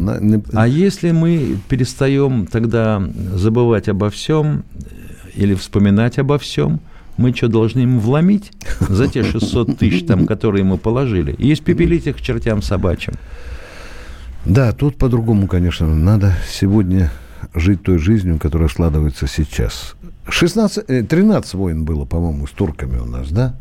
А 0.54 0.66
если 0.66 1.10
мы 1.10 1.58
перестаем 1.68 2.46
тогда 2.46 3.06
забывать 3.34 3.90
обо 3.90 4.08
всем 4.08 4.64
или 5.34 5.52
вспоминать 5.52 6.18
обо 6.18 6.38
всем, 6.38 6.80
мы 7.18 7.34
что, 7.34 7.48
должны 7.48 7.80
им 7.80 8.00
вломить 8.00 8.50
за 8.88 9.08
те 9.08 9.22
600 9.22 9.76
тысяч, 9.76 10.06
там, 10.06 10.26
которые 10.26 10.64
мы 10.64 10.78
положили, 10.78 11.32
и 11.32 11.52
испепелить 11.52 12.06
их 12.06 12.16
к 12.16 12.20
чертям 12.22 12.62
собачьим? 12.62 13.12
Да, 14.46 14.72
тут 14.72 14.96
по-другому, 14.96 15.48
конечно, 15.48 15.94
надо 15.94 16.34
сегодня 16.48 17.10
жить 17.54 17.82
той 17.82 17.98
жизнью, 17.98 18.38
которая 18.38 18.68
складывается 18.68 19.26
сейчас. 19.26 19.94
16, 20.28 20.84
э, 20.88 21.02
13 21.02 21.54
войн 21.54 21.84
было, 21.84 22.04
по-моему, 22.04 22.46
с 22.46 22.50
турками 22.50 22.98
у 22.98 23.04
нас, 23.04 23.30
да? 23.30 23.56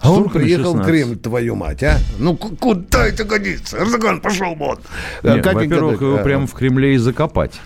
А 0.00 0.12
он 0.12 0.28
приехал 0.28 0.74
в 0.74 0.76
16. 0.78 0.86
Кремль, 0.86 1.16
твою 1.16 1.56
мать, 1.56 1.82
а? 1.82 1.98
Ну, 2.18 2.36
ку- 2.36 2.54
куда 2.56 3.06
это 3.06 3.24
годится? 3.24 3.78
Эрдоган, 3.78 4.20
пошел 4.20 4.54
вон. 4.54 4.78
Нет, 5.24 5.42
Катенька, 5.42 5.54
во-первых, 5.54 6.00
его 6.00 6.16
а, 6.18 6.22
прямо 6.22 6.46
в 6.46 6.54
Кремле 6.54 6.94
и 6.94 6.98
закопать. 6.98 7.60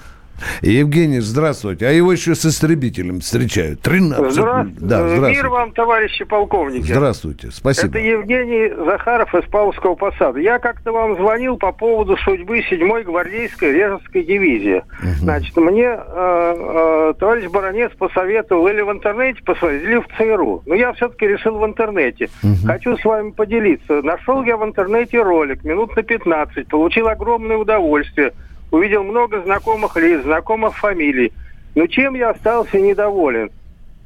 Евгений, 0.63 1.21
здравствуйте. 1.21 1.87
А 1.87 1.91
его 1.91 2.13
еще 2.13 2.35
с 2.35 2.45
истребителем 2.45 3.21
встречают. 3.21 3.81
13. 3.81 4.37
Здра- 4.37 4.69
Да, 4.79 5.01
э, 5.01 5.05
Мир 5.05 5.17
здравствуйте. 5.17 5.49
вам, 5.49 5.73
товарищи 5.73 6.25
полковники. 6.25 6.93
Здравствуйте, 6.93 7.51
спасибо. 7.51 7.89
Это 7.89 7.99
Евгений 7.99 8.73
Захаров 8.85 9.35
из 9.35 9.45
Павловского 9.49 9.95
посада. 9.95 10.39
Я 10.41 10.59
как-то 10.59 10.93
вам 10.93 11.17
звонил 11.17 11.57
по 11.57 11.73
поводу 11.73 12.17
судьбы 12.19 12.61
7-й 12.71 13.05
гвардейской 13.05 13.73
Реженской 13.73 14.23
дивизии. 14.25 14.83
Значит, 15.19 15.57
мне 15.57 15.85
э, 15.85 15.97
э, 15.99 17.15
товарищ 17.19 17.47
Баронец 17.51 17.93
посоветовал 17.99 18.67
или 18.69 18.81
в 18.83 18.91
интернете 18.91 19.43
посмотреть, 19.45 19.83
или 19.83 19.97
в 19.97 20.07
ЦРУ. 20.17 20.63
Но 20.67 20.75
я 20.75 20.93
все-таки 20.93 21.27
решил 21.27 21.59
в 21.59 21.65
интернете. 21.67 22.29
Хочу 22.67 22.97
с 22.97 23.05
вами 23.05 23.31
поделиться. 23.31 24.03
Нашел 24.03 24.43
я 24.45 24.57
в 24.57 24.65
интернете 24.65 25.23
ролик, 25.23 25.65
минут 25.65 25.95
на 25.97 26.03
15. 26.03 26.69
Получил 26.69 27.09
огромное 27.09 27.57
удовольствие. 27.57 28.33
Увидел 28.73 29.05
много 29.05 29.43
знакомых 29.43 29.97
лиц, 29.97 30.23
знакомых 30.23 30.77
фамилий. 30.77 31.33
Но 31.75 31.87
чем 31.87 32.15
я 32.15 32.31
остался 32.31 32.81
недоволен? 32.81 33.51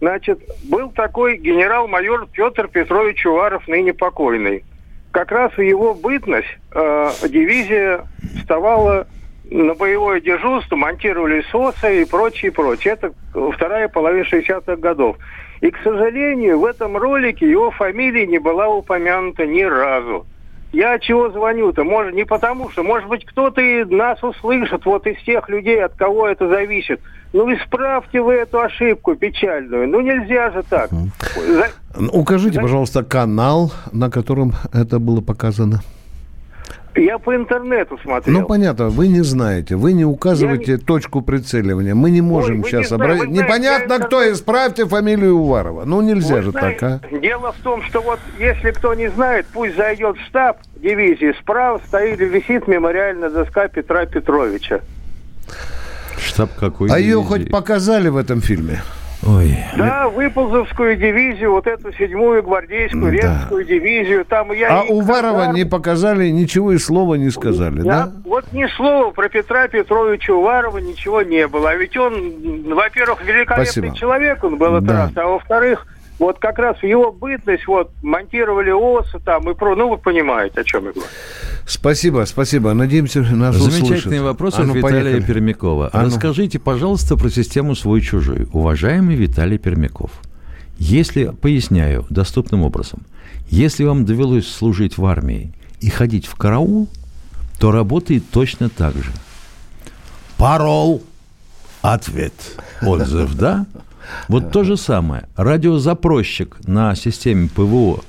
Значит, 0.01 0.41
был 0.65 0.91
такой 0.91 1.39
генерал-майор 1.39 2.27
Петр 2.33 2.69
Петрович 2.69 3.25
Уваров, 3.25 3.67
ныне 3.69 3.95
покойный. 3.95 4.65
Как 5.13 5.31
раз 5.31 5.57
в 5.57 5.63
его 5.63 5.95
бытность 5.95 6.49
э, 6.75 7.11
дивизия 7.29 8.07
вставала 8.41 9.07
на 9.51 9.75
боевое 9.75 10.21
дежурство, 10.21 10.75
монтировали 10.75 11.45
СОСы 11.53 12.03
и 12.03 12.05
прочее, 12.05 12.51
прочее. 12.51 12.95
Это 12.95 13.13
вторая 13.53 13.87
половина 13.89 14.25
60-х 14.25 14.77
годов. 14.77 15.17
И, 15.61 15.71
к 15.71 15.79
сожалению, 15.85 16.59
в 16.59 16.65
этом 16.65 16.97
ролике 16.97 17.49
его 17.49 17.71
фамилия 17.71 18.27
не 18.27 18.39
была 18.39 18.69
упомянута 18.69 19.47
ни 19.47 19.63
разу. 19.63 20.27
Я 20.77 20.99
чего 20.99 21.31
звоню-то? 21.31 21.85
Может, 21.85 22.13
не 22.15 22.25
потому 22.25 22.69
что, 22.69 22.83
может 22.83 23.09
быть, 23.09 23.25
кто-то 23.25 23.63
и 23.63 23.83
нас 23.85 24.23
услышит, 24.23 24.85
вот 24.85 25.07
из 25.07 25.17
тех 25.25 25.49
людей, 25.49 25.83
от 25.83 25.95
кого 25.95 26.29
это 26.29 26.49
зависит. 26.49 27.01
Ну, 27.33 27.51
исправьте 27.55 28.21
вы 28.21 28.35
эту 28.35 28.61
ошибку 28.61 29.15
печальную. 29.15 29.89
Ну, 29.89 30.03
нельзя 30.03 30.51
же 30.51 30.63
так. 30.63 30.91
За- 30.91 31.71
Укажите, 32.13 32.61
пожалуйста, 32.61 33.03
канал, 33.03 33.73
на 33.93 34.11
котором 34.11 34.53
это 34.75 34.99
было 34.99 35.23
показано. 35.23 35.81
Я 36.97 37.19
по 37.19 37.35
интернету 37.37 37.99
смотрел. 38.03 38.41
Ну, 38.41 38.47
понятно, 38.47 38.89
вы 38.89 39.09
не 39.09 39.21
знаете, 39.23 39.77
вы 39.77 39.93
не 39.93 40.05
указываете 40.05 40.79
точку 40.79 41.21
прицеливания. 41.21 41.95
Мы 41.95 42.11
не 42.11 42.23
можем 42.23 42.59
не 42.59 42.63
сейчас 42.65 42.89
знаете, 42.89 42.95
обратить. 42.95 43.25
знаете, 43.35 43.43
Непонятно, 43.43 43.93
я 43.95 43.99
кто, 44.01 44.33
исправьте 44.33 44.87
фамилию 44.87 45.37
Уварова. 45.37 45.85
Ну, 45.85 46.01
нельзя 46.01 46.37
Вы 46.37 46.43
же 46.43 46.51
знаете, 46.53 46.79
так, 46.79 47.03
а? 47.13 47.19
Дело 47.19 47.53
в 47.53 47.63
том, 47.63 47.83
что 47.83 48.01
вот 48.01 48.19
если 48.39 48.71
кто 48.71 48.95
не 48.95 49.09
знает, 49.11 49.47
пусть 49.53 49.77
зайдет 49.77 50.17
в 50.17 50.27
штаб 50.27 50.59
дивизии. 50.77 51.35
Справа 51.41 51.81
стоит 51.87 52.19
висит 52.19 52.67
мемориальная 52.67 53.29
доска 53.31 53.69
Петра 53.69 54.07
Петровича. 54.07 54.81
Штаб 56.19 56.51
какой 56.59 56.91
А 56.91 56.99
ее 56.99 57.17
дивизии? 57.17 57.27
хоть 57.29 57.51
показали 57.51 58.09
в 58.09 58.17
этом 58.17 58.41
фильме? 58.41 58.81
Ой. 59.29 59.57
Да, 59.77 60.09
Выползовскую 60.09 60.97
дивизию, 60.97 61.53
вот 61.53 61.67
эту 61.67 61.93
седьмую 61.93 62.43
гвардейскую, 62.43 63.11
Ренскую 63.11 63.65
дивизию, 63.65 64.25
там 64.25 64.53
я... 64.53 64.81
А 64.81 64.85
и 64.85 64.91
Уварова 64.93 65.47
казарм- 65.47 65.55
не 65.55 65.65
показали, 65.65 66.29
ничего 66.29 66.73
и 66.73 66.79
слова 66.79 67.15
не 67.17 67.31
сказали, 67.31 67.79
Я- 67.79 67.85
да? 67.85 68.13
Вот 68.25 68.53
ни 68.53 68.67
слова 68.77 69.11
про 69.11 69.29
Петра 69.29 69.67
Петровича 69.69 70.33
Уварова 70.33 70.79
ничего 70.79 71.23
не 71.23 71.47
было. 71.49 71.71
А 71.71 71.75
ведь 71.75 71.97
он, 71.97 72.65
во-первых, 72.75 73.25
великолепный 73.25 73.67
Спасибо. 73.67 73.97
человек, 73.97 74.45
он 74.45 74.57
был 74.59 74.77
это 74.77 74.87
Да. 74.87 74.93
раз, 74.95 75.11
а 75.17 75.27
во-вторых, 75.27 75.87
вот 76.19 76.39
как 76.39 76.59
раз 76.59 76.79
в 76.79 76.83
его 76.83 77.13
бытность, 77.13 77.67
вот, 77.67 77.91
монтировали 78.03 78.71
ОСы 78.71 79.19
там 79.25 79.51
и 79.51 79.55
про... 79.55 79.77
Ну, 79.77 79.91
вы 79.91 79.99
понимаете, 79.99 80.61
о 80.61 80.65
чем 80.65 80.87
я 80.87 80.93
говорю. 80.93 81.09
Спасибо, 81.67 82.25
спасибо. 82.27 82.73
Надеемся, 82.73 83.21
нас 83.21 83.57
Замечательный 83.57 83.97
услышат. 83.97 84.21
вопрос 84.23 84.55
А 84.59 84.63
от 84.63 84.69
ну, 84.69 84.75
Виталия 84.75 85.03
поехали. 85.03 85.27
Пермякова. 85.27 85.91
А 85.93 86.01
ну. 86.01 86.07
Расскажите, 86.07 86.59
пожалуйста, 86.59 87.17
про 87.17 87.29
систему 87.29 87.75
свой-чужой. 87.75 88.49
Уважаемый 88.53 89.17
Виталий 89.17 89.59
Пермяков, 89.59 90.11
если, 90.79 91.27
поясняю 91.27 92.07
доступным 92.09 92.63
образом, 92.63 93.01
если 93.49 93.85
вам 93.85 94.07
довелось 94.07 94.49
служить 94.49 94.97
в 94.97 95.05
армии 95.05 95.53
и 95.81 95.91
ходить 95.91 96.27
в 96.27 96.35
караул, 96.37 96.89
то 97.59 97.73
работает 97.73 98.25
точно 98.31 98.71
так 98.71 98.95
же. 98.95 99.11
Парол. 100.39 101.03
Ответ. 101.83 102.33
Отзыв, 102.83 103.35
да? 103.35 103.67
Вот 104.29 104.53
то 104.53 104.65
же 104.65 104.77
самое. 104.77 105.29
Радиозапросчик 105.37 106.57
на 106.67 106.95
системе 106.95 107.49
ПВО 107.55 108.03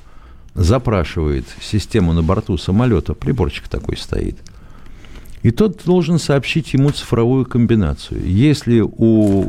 запрашивает 0.54 1.46
систему 1.62 2.14
на 2.14 2.24
борту 2.24 2.58
самолета, 2.58 3.14
приборчик 3.14 3.68
такой 3.68 3.98
стоит, 3.98 4.38
и 5.44 5.52
тот 5.52 5.82
должен 5.86 6.18
сообщить 6.18 6.74
ему 6.74 6.90
цифровую 6.90 7.46
комбинацию. 7.46 8.26
Если 8.26 8.82
у 8.82 9.46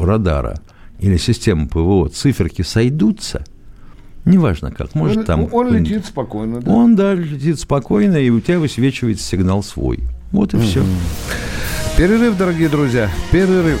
радара 0.00 0.60
или 0.98 1.16
системы 1.16 1.68
ПВО 1.68 2.08
циферки 2.08 2.62
сойдутся, 2.62 3.44
Неважно 4.24 4.70
как, 4.70 4.94
может 4.94 5.18
он, 5.18 5.24
там... 5.24 5.48
Он 5.52 5.76
летит 5.76 6.06
спокойно, 6.06 6.60
да? 6.62 6.70
Он, 6.70 6.96
да, 6.96 7.14
летит 7.14 7.60
спокойно, 7.60 8.16
и 8.16 8.30
у 8.30 8.40
тебя 8.40 8.58
высвечивается 8.58 9.22
сигнал 9.22 9.62
свой. 9.62 10.00
Вот 10.32 10.54
и 10.54 10.58
все. 10.58 10.82
Перерыв, 11.98 12.38
дорогие 12.38 12.70
друзья, 12.70 13.10
перерыв. 13.30 13.80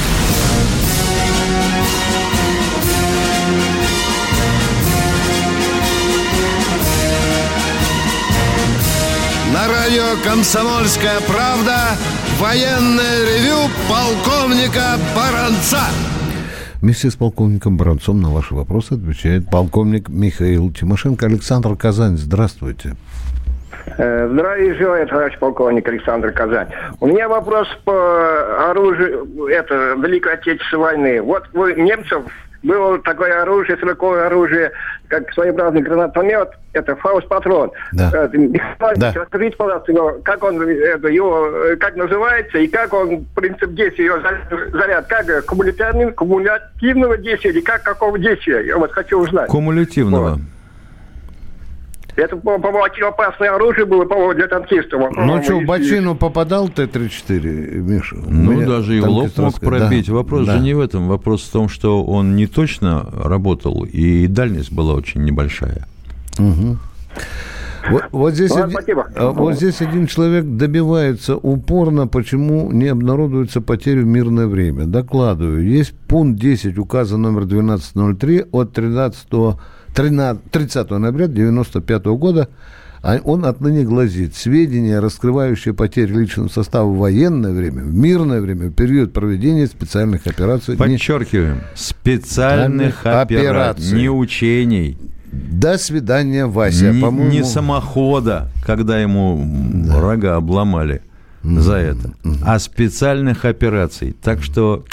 На 9.61 9.67
радио 9.67 10.17
«Комсомольская 10.27 11.19
правда» 11.27 11.75
военное 12.39 13.25
ревю 13.25 13.69
полковника 13.87 14.97
Баранца. 15.15 15.81
Вместе 16.81 17.11
с 17.11 17.15
полковником 17.15 17.77
Бранцом 17.77 18.23
на 18.23 18.29
ваши 18.29 18.55
вопросы 18.55 18.93
отвечает 18.93 19.51
полковник 19.51 20.09
Михаил 20.09 20.71
Тимошенко. 20.71 21.27
Александр 21.27 21.75
Казань, 21.75 22.17
здравствуйте. 22.17 22.95
Здравия 23.97 24.73
желаю, 24.79 25.07
товарищ 25.07 25.37
полковник 25.37 25.87
Александр 25.87 26.31
Казань. 26.31 26.69
У 26.99 27.05
меня 27.05 27.29
вопрос 27.29 27.67
по 27.85 28.71
оружию, 28.71 29.45
это, 29.45 29.95
Великой 30.01 30.33
Отечественной 30.33 30.81
войны. 30.81 31.21
Вот 31.21 31.43
у 31.53 31.67
немцев 31.67 32.23
было 32.63 32.99
такое 32.99 33.41
оружие, 33.41 33.77
стрелковое 33.77 34.27
оружие, 34.27 34.71
как 35.07 35.31
своеобразный 35.33 35.81
гранатомет, 35.81 36.49
это 36.73 36.95
фауст-патрон. 36.95 37.71
Да. 37.93 38.11
Э, 38.13 38.29
Да. 38.95 39.13
расскажите, 39.15 39.57
пожалуйста, 39.57 39.91
его, 39.91 40.17
как 40.23 40.43
он, 40.43 40.61
это, 40.61 41.07
его, 41.07 41.47
э, 41.47 41.75
как 41.75 41.95
называется 41.95 42.59
и 42.59 42.67
как 42.67 42.93
он, 42.93 43.25
принцип 43.35 43.73
действия, 43.73 44.05
его 44.05 44.17
заряд, 44.71 45.07
как 45.07 45.27
э, 45.29 45.41
кумулятивного 45.41 47.17
действия 47.17 47.51
или 47.51 47.61
как 47.61 47.83
какого 47.83 48.17
действия? 48.17 48.65
Я 48.65 48.77
вот 48.77 48.91
хочу 48.91 49.19
узнать. 49.19 49.47
Кумулятивного. 49.49 50.39
Это, 52.21 52.35
по- 52.37 52.59
по-моему, 52.59 53.07
опасное 53.07 53.49
оружие 53.55 53.85
было, 53.85 54.05
по-моему, 54.05 54.33
для 54.35 54.47
танкистов. 54.47 55.01
Ну 55.15 55.43
что, 55.43 55.59
в 55.59 55.65
бочину 55.65 56.15
попадал 56.15 56.69
Т-34, 56.69 57.41
Миша? 57.77 58.15
Ну, 58.15 58.51
меня 58.53 58.67
даже 58.67 58.97
и 58.97 58.99
в 59.01 59.09
лоб 59.09 59.35
мог 59.37 59.59
пробить. 59.59 60.07
Да, 60.07 60.13
Вопрос 60.13 60.45
да. 60.45 60.57
же 60.57 60.63
не 60.63 60.73
в 60.75 60.79
этом. 60.79 61.07
Вопрос 61.07 61.41
в 61.43 61.51
том, 61.51 61.67
что 61.67 62.03
он 62.03 62.35
не 62.35 62.45
точно 62.45 63.07
работал, 63.11 63.83
и 63.85 64.27
дальность 64.27 64.71
была 64.71 64.93
очень 64.93 65.23
небольшая. 65.23 65.87
Мгм. 66.37 66.79
Вот, 67.89 68.03
вот 68.11 68.33
здесь 68.35 68.51
Ладно, 68.51 68.65
один, 68.65 68.73
спасибо. 68.77 69.07
а, 69.15 69.31
вот 69.31 69.55
здесь 69.55 69.81
один 69.81 70.05
человек 70.05 70.45
добивается 70.45 71.35
упорно, 71.35 72.05
почему 72.07 72.71
не 72.71 72.87
обнародуются 72.87 73.59
потери 73.59 74.01
в 74.01 74.05
мирное 74.05 74.45
время. 74.45 74.85
Докладываю. 74.85 75.67
Есть 75.67 75.93
пункт 76.07 76.39
10 76.39 76.77
указа 76.77 77.17
номер 77.17 77.47
1203 77.47 78.45
от 78.51 78.73
13, 78.73 79.27
13 79.29 79.59
30 79.93 80.89
ноября 80.91 81.25
1995 81.25 82.05
года. 82.17 82.49
А 83.03 83.17
он 83.23 83.45
отныне 83.45 83.83
гласит, 83.83 84.35
сведения, 84.35 84.99
раскрывающие 84.99 85.73
потери 85.73 86.13
личного 86.13 86.49
состава 86.49 86.87
в 86.87 86.97
военное 86.97 87.51
время, 87.51 87.81
в 87.81 87.93
мирное 87.95 88.41
время, 88.41 88.67
в 88.67 88.73
период 88.73 89.11
проведения 89.11 89.65
специальных 89.65 90.27
операций. 90.27 90.77
Подчеркиваем, 90.77 91.61
специальных 91.73 92.99
Специальных 92.99 93.05
операций, 93.05 93.49
операций. 93.49 93.97
не 93.99 94.09
учений. 94.09 94.97
До 95.31 95.79
свидания, 95.79 96.45
Вася. 96.45 96.91
не, 96.91 97.01
По-моему, 97.01 97.31
не 97.31 97.43
самохода, 97.43 98.51
когда 98.67 98.99
ему 99.01 99.43
рога 99.97 100.35
обломали 100.35 101.01
за 101.41 101.77
это, 101.77 102.13
а 102.45 102.59
специальных 102.59 103.45
операций. 103.45 104.15
Так 104.21 104.43
что 104.43 104.85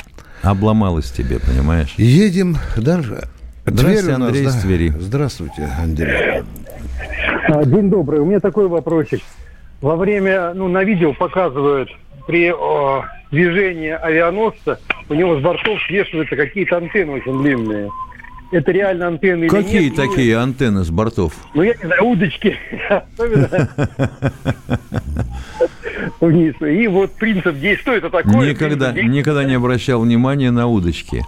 обломалось 0.42 1.10
тебе, 1.10 1.40
понимаешь? 1.40 1.92
Едем 1.98 2.56
дальше. 2.76 3.28
Здравствуйте, 3.70 4.16
нас, 4.16 4.28
Андрей 4.28 4.44
да. 4.44 4.50
из 4.50 4.62
Твери. 4.62 4.92
Здравствуйте, 4.98 5.68
Андрей. 5.78 6.42
А, 7.48 7.64
День 7.64 7.90
добрый. 7.90 8.20
У 8.20 8.24
меня 8.24 8.40
такой 8.40 8.68
вопросик. 8.68 9.20
Во 9.80 9.96
время, 9.96 10.54
ну, 10.54 10.68
на 10.68 10.84
видео 10.84 11.12
показывают 11.12 11.90
при 12.26 12.52
э, 12.52 13.02
движении 13.30 13.90
авианосца 13.90 14.78
у 15.08 15.14
него 15.14 15.38
с 15.38 15.42
бортов 15.42 15.80
свешиваются 15.86 16.36
какие-то 16.36 16.76
антенны 16.76 17.12
очень 17.12 17.40
длинные. 17.42 17.90
Это 18.50 18.72
реально 18.72 19.08
антенны 19.08 19.44
или 19.44 19.50
Какие 19.50 19.88
нет? 19.88 19.96
Такие 19.96 20.38
антенны 20.38 20.84
с 20.84 20.90
бортов? 20.90 21.34
Ну, 21.54 21.62
я 21.62 21.74
не 21.74 21.86
знаю, 21.86 22.04
удочки. 22.04 22.56
Вниз. 26.20 26.54
И 26.60 26.86
вот 26.88 27.12
принцип 27.12 27.54
действия, 27.54 27.76
что 27.76 27.94
это 27.94 28.10
такое? 28.10 28.50
Никогда, 28.50 28.92
никогда 28.92 29.44
не 29.44 29.54
обращал 29.54 30.00
внимания 30.00 30.50
на 30.50 30.66
удочки. 30.66 31.24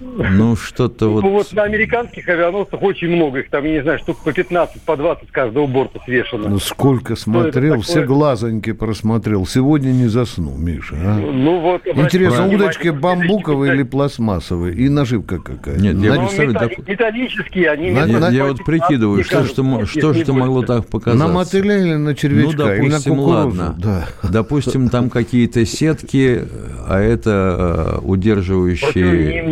Ну, 0.00 0.56
что-то 0.60 1.06
Ну, 1.06 1.12
вот... 1.12 1.24
вот 1.24 1.52
на 1.52 1.62
американских 1.64 2.28
авианосцах 2.28 2.82
очень 2.82 3.08
много. 3.08 3.40
Их 3.40 3.50
там, 3.50 3.64
я 3.64 3.72
не 3.72 3.82
знаю, 3.82 3.98
штук 3.98 4.18
по 4.24 4.32
15, 4.32 4.82
по 4.82 4.96
20 4.96 5.28
с 5.28 5.32
каждого 5.32 5.66
борта 5.66 6.00
свешено. 6.04 6.48
Ну, 6.48 6.58
сколько 6.58 7.16
смотрел, 7.16 7.80
все 7.82 8.02
глазоньки 8.04 8.72
просмотрел. 8.72 9.46
Сегодня 9.46 9.90
не 9.90 10.06
засну, 10.08 10.56
Миша. 10.56 10.96
а? 10.96 11.18
Ну, 11.18 11.60
вот, 11.60 11.86
Интересно, 11.86 12.46
удочки 12.48 12.88
бамбуковые 12.88 13.74
или 13.74 13.82
пластмассовые? 13.82 14.74
И 14.74 14.88
наживка 14.88 15.38
какая? 15.38 15.76
Нет, 15.78 15.96
я 15.98 16.14
Ну, 16.14 16.20
представляю, 16.26 16.52
металли- 16.54 16.74
так- 16.76 16.88
металлические, 16.88 17.70
они... 17.70 17.90
На- 17.90 18.04
Я, 18.06 18.18
на- 18.18 18.30
я 18.30 18.44
вот 18.46 18.64
прикидываю, 18.64 19.22
что 19.24 19.44
же, 19.44 19.62
мо- 19.62 19.86
что 19.86 20.12
это 20.12 20.32
могло 20.32 20.62
так 20.62 20.86
показаться? 20.86 21.26
На 21.26 21.32
мотыля 21.32 21.78
или 21.78 21.94
на 21.94 22.14
червячка? 22.14 22.64
Ну, 22.64 22.72
или 22.72 22.80
на 22.82 22.88
допустим, 22.90 23.18
ладно. 23.20 23.74
Да. 23.78 24.06
Допустим, 24.22 24.88
там 24.88 25.10
какие-то 25.10 25.64
сетки, 25.66 26.44
а 26.88 26.98
это 27.00 27.96
э, 27.96 28.06
удерживающие 28.06 29.42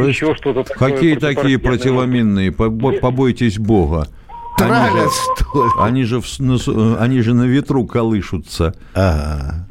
Устройства. 0.00 0.26
еще 0.26 0.34
что-то 0.36 0.62
такое, 0.64 0.92
Какие 0.92 1.16
такие 1.16 1.58
противоминные? 1.58 2.50
Побо- 2.50 2.98
Побойтесь 2.98 3.58
Бога. 3.58 4.06
Они 4.58 4.68
Тралят, 4.70 5.04
же- 5.04 5.10
что 5.44 5.64
ли? 5.64 5.70
Они 5.80 6.04
же, 6.04 6.20
в 6.20 6.40
на 6.40 7.02
они 7.02 7.20
же 7.20 7.34
на 7.34 7.44
ветру 7.44 7.84
колышутся. 7.86 8.74
Ага. 8.94 9.66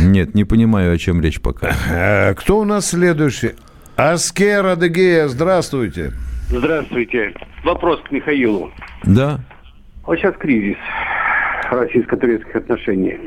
Нет, 0.00 0.34
не 0.34 0.44
понимаю, 0.44 0.92
о 0.94 0.98
чем 0.98 1.20
речь 1.20 1.40
пока. 1.40 1.72
Э, 1.90 2.34
Кто 2.34 2.58
у 2.60 2.64
нас 2.64 2.88
следующий? 2.90 3.52
Аскер 3.96 4.64
Адыгея, 4.66 5.28
здравствуйте. 5.28 6.12
Здравствуйте. 6.48 7.34
Вопрос 7.64 8.00
к 8.08 8.10
Михаилу. 8.10 8.72
Да? 9.04 9.40
Вот 10.06 10.18
сейчас 10.18 10.34
кризис 10.38 10.76
российско-турецких 11.70 12.56
отношений. 12.56 13.18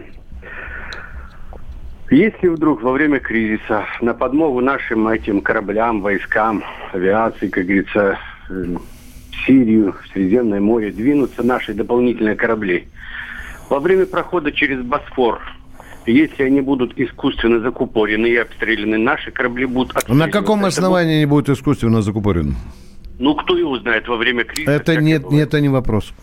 Если 2.11 2.47
вдруг 2.47 2.81
во 2.83 2.91
время 2.91 3.19
кризиса 3.19 3.85
на 4.01 4.13
подмогу 4.13 4.61
нашим 4.61 5.07
этим 5.07 5.41
кораблям, 5.41 6.01
войскам, 6.01 6.63
авиации, 6.91 7.47
как 7.47 7.65
говорится, 7.65 8.19
э, 8.49 8.53
в 8.53 9.45
Сирию, 9.47 9.93
в 9.93 10.07
Средиземное 10.13 10.59
море 10.61 10.91
двинутся 10.91 11.43
наши 11.43 11.73
дополнительные 11.73 12.35
корабли, 12.35 12.87
во 13.69 13.79
время 13.79 14.05
прохода 14.05 14.51
через 14.51 14.81
Босфор, 14.83 15.41
если 16.05 16.43
они 16.43 16.61
будут 16.61 16.93
искусственно 16.99 17.61
закупорены 17.61 18.27
и 18.27 18.35
обстреляны, 18.35 18.97
наши 18.97 19.31
корабли 19.31 19.65
будут 19.65 19.93
На 19.93 19.99
отстреливаться. 19.99 20.31
каком 20.39 20.59
Это 20.59 20.67
основании 20.67 21.19
не 21.19 21.25
будет 21.25 21.49
искусственно 21.49 22.01
закупорен? 22.01 22.47
будет- 22.49 22.57
Ну, 23.19 23.35
кто 23.35 23.57
его 23.57 23.79
знает 23.79 24.07
во 24.07 24.17
время 24.17 24.43
кризиса? 24.43 24.71
Это 24.71 24.97
нет, 24.97 25.31
нет, 25.31 25.47
это 25.47 25.61
не 25.61 25.69
вопрос. 25.69 26.13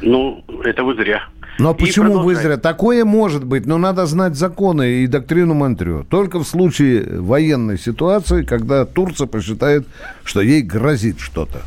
Ну, 0.00 0.42
это 0.64 0.84
вы 0.84 0.94
зря. 0.94 1.24
Но 1.60 1.72
И 1.72 1.74
почему 1.76 2.18
вы 2.20 2.34
зря? 2.34 2.56
Такое 2.56 3.04
может 3.04 3.44
быть, 3.44 3.66
но 3.66 3.78
надо 3.78 4.06
знать 4.06 4.34
законы 4.36 5.02
и 5.02 5.06
доктрину 5.06 5.54
Монтрё. 5.54 6.04
Только 6.08 6.38
в 6.38 6.44
случае 6.44 7.20
военной 7.20 7.78
ситуации, 7.78 8.42
когда 8.44 8.84
Турция 8.84 9.26
посчитает, 9.26 9.86
что 10.24 10.40
ей 10.40 10.62
грозит 10.62 11.20
что-то. 11.20 11.58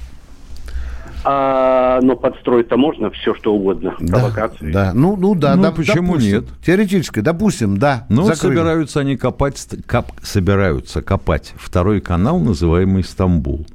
А, 1.26 2.02
но 2.02 2.18
подстроить-то 2.18 2.76
можно 2.76 3.10
все, 3.12 3.34
что 3.36 3.54
угодно. 3.54 3.92
Провокации. 3.92 4.72
Да, 4.74 4.92
ну, 4.94 5.16
ну 5.16 5.36
да, 5.36 5.56
Ну, 5.56 5.64
да, 5.64 5.72
почему 5.72 6.14
допустим. 6.14 6.32
нет? 6.34 6.44
Теоретически, 6.66 7.22
допустим, 7.22 7.78
да. 7.78 8.06
Ну, 8.10 8.24
закрыли. 8.24 8.56
собираются 8.56 9.00
они 9.00 9.16
копать, 9.16 9.66
кап- 9.86 10.12
собираются 10.22 11.02
копать 11.02 11.54
второй 11.56 12.02
канал, 12.02 12.40
называемый 12.42 13.04
Стамбул. 13.06 13.66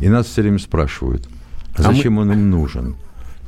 И 0.00 0.08
нас 0.08 0.26
все 0.26 0.40
время 0.42 0.58
спрашивают, 0.58 1.28
а 1.76 1.82
А 1.84 1.88
мы- 1.88 1.94
зачем 1.94 2.16
он 2.18 2.32
им 2.32 2.48
нужен? 2.50 2.96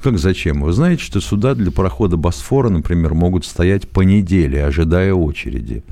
Как 0.06 0.18
зачем? 0.18 0.62
Вы 0.62 0.72
знаете, 0.72 1.02
что 1.02 1.20
суда 1.20 1.56
для 1.56 1.72
прохода 1.72 2.16
Босфора, 2.16 2.68
например, 2.68 3.12
могут 3.14 3.44
стоять 3.44 3.88
по 3.88 4.02
неделе, 4.02 4.64
ожидая 4.64 5.12
очереди. 5.12 5.82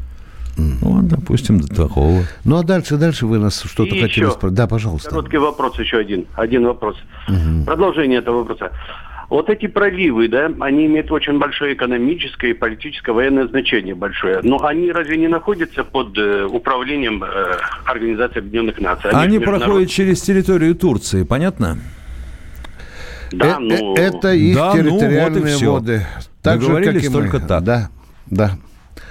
Ну, 0.57 1.01
допустим, 1.03 1.59
до 1.61 1.67
такого. 1.67 2.23
Ну, 2.45 2.57
а 2.57 2.63
дальше, 2.63 2.97
дальше 2.97 3.27
вы 3.27 3.41
нас 3.41 3.61
что-то 3.65 3.91
хотели 3.91 4.31
спросить. 4.31 4.55
Да, 4.57 4.69
пожалуйста. 4.69 5.11
Короткий 5.11 5.39
вопрос 5.39 5.81
еще 5.81 5.97
один. 5.97 6.27
Один 6.37 6.65
вопрос. 6.65 6.95
Мгм. 7.27 7.65
Продолжение 7.65 8.21
этого 8.21 8.45
вопроса. 8.45 8.71
Вот 9.31 9.51
эти 9.51 9.67
проливы, 9.67 10.29
да, 10.29 10.49
они 10.61 10.87
имеют 10.87 11.11
очень 11.11 11.41
большое 11.41 11.75
экономическое 11.75 12.51
и 12.51 12.55
политическое 12.55 13.11
военное 13.11 13.49
значение 13.49 13.97
большое. 13.97 14.39
Но 14.45 14.65
они 14.65 14.93
разве 14.93 15.17
не 15.17 15.27
находятся 15.27 15.83
под 15.83 16.17
э, 16.17 16.45
управлением 16.45 17.25
э, 17.25 17.57
Организации 17.85 18.39
Объединенных 18.39 18.81
Наций? 18.81 19.11
Они 19.11 19.39
международ- 19.39 19.59
проходят 19.65 19.91
через 19.91 20.21
территорию 20.21 20.77
Турции, 20.77 21.25
понятно? 21.25 21.79
Да, 23.33 23.57
Э, 23.57 23.59
ну... 23.59 23.95
э, 23.97 24.01
Это 24.01 24.33
их 24.33 24.55
Да, 24.57 24.75
ну, 24.75 24.83
вот 24.83 24.87
и 24.87 24.91
территориальные 25.01 25.57
воды. 25.71 26.07
Так 26.43 26.61
же, 26.63 26.69
как 26.83 27.03
и 27.03 27.09
мы. 27.09 27.13
только 27.13 27.41
так. 27.41 27.65
Да, 27.65 27.89
да. 28.27 28.53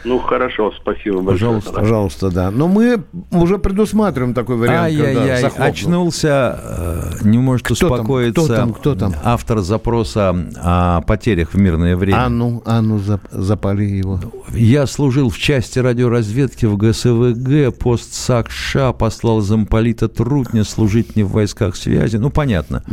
Ну, 0.05 0.19
хорошо, 0.19 0.71
спасибо 0.81 1.21
большое. 1.21 1.61
Пожалуйста, 1.61 1.71
пожалуйста, 1.71 2.29
да. 2.29 2.51
Но 2.51 2.67
мы 2.67 3.03
уже 3.31 3.57
предусматриваем 3.57 4.33
такой 4.33 4.57
вариант, 4.57 4.91
когда 4.97 5.07
Ай-яй-яй, 5.09 5.41
захлопнут. 5.41 5.69
очнулся, 5.69 6.59
э, 6.61 7.11
не 7.21 7.37
может 7.37 7.65
Кто 7.65 7.75
там? 7.75 7.91
успокоиться. 7.91 8.43
Кто 8.43 8.55
там? 8.55 8.73
Кто 8.73 8.95
там? 8.95 9.13
Автор 9.23 9.59
запроса 9.59 10.35
о 10.61 11.01
потерях 11.01 11.53
в 11.53 11.57
мирное 11.57 11.95
время. 11.95 12.17
А 12.25 12.29
ну, 12.29 12.61
а 12.65 12.81
ну, 12.81 12.97
зап- 12.97 13.27
запали 13.31 13.85
его. 13.85 14.19
Я 14.53 14.87
служил 14.87 15.29
в 15.29 15.37
части 15.37 15.79
радиоразведки 15.79 16.65
в 16.65 16.75
ГСВГ, 16.75 17.73
пост 17.77 18.13
САКША, 18.13 18.91
послал 18.91 19.39
замполита 19.39 20.09
Трутня 20.09 20.65
служить 20.65 21.15
не 21.15 21.23
в 21.23 21.29
войсках 21.31 21.77
связи. 21.77 22.17
Ну, 22.17 22.29
понятно. 22.29 22.83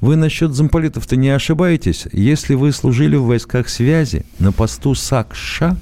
Вы 0.00 0.16
насчет 0.16 0.54
замполитов-то 0.54 1.16
не 1.16 1.28
ошибаетесь. 1.28 2.06
Если 2.12 2.54
вы 2.54 2.72
служили 2.72 3.16
в 3.16 3.24
войсках 3.24 3.68
связи 3.68 4.24
на 4.38 4.50
посту 4.52 4.94
САКША, 4.94 5.76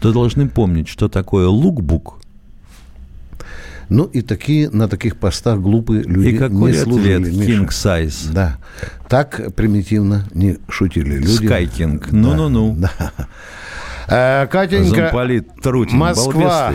то 0.00 0.12
должны 0.12 0.48
помнить, 0.48 0.88
что 0.88 1.08
такое 1.08 1.48
лукбук. 1.48 2.18
Ну 3.90 4.04
и 4.04 4.20
такие 4.20 4.68
на 4.70 4.86
таких 4.88 5.16
постах 5.16 5.60
глупые 5.60 6.02
люди 6.02 6.28
И 6.28 6.36
какой 6.36 6.72
не 6.72 6.78
служили. 6.78 7.12
ответ? 7.14 7.34
Миша. 7.34 7.50
King 7.52 7.68
size. 7.68 8.32
Да. 8.32 8.58
Так 9.08 9.54
примитивно 9.54 10.26
не 10.34 10.58
шутили 10.68 11.16
люди. 11.16 11.46
Скайкинг. 11.46 12.12
Ну-ну-ну. 12.12 12.76
Да. 12.78 13.12
Э, 14.10 14.46
Катенька, 14.46 15.02
Замполит 15.02 15.46
Трутин. 15.62 15.98
Москва. 15.98 16.70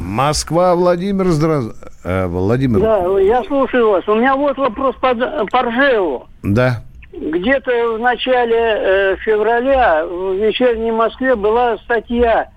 Москва, 0.00 0.74
Владимир, 0.74 1.26
здра- 1.26 1.72
э, 2.04 2.26
Владимир, 2.26 2.80
Да, 2.80 3.18
я 3.20 3.42
слушаю 3.44 3.90
вас. 3.90 4.06
У 4.06 4.14
меня 4.14 4.36
вот 4.36 4.56
вопрос 4.56 4.94
по, 4.96 5.14
по 5.14 5.62
Ржеву. 5.62 6.26
да. 6.42 6.82
Где-то 7.18 7.94
в 7.94 7.98
начале 7.98 8.54
э, 8.58 9.16
февраля 9.24 10.04
в 10.04 10.34
вечерней 10.34 10.92
Москве 10.92 11.34
была 11.34 11.78
статья 11.78 12.48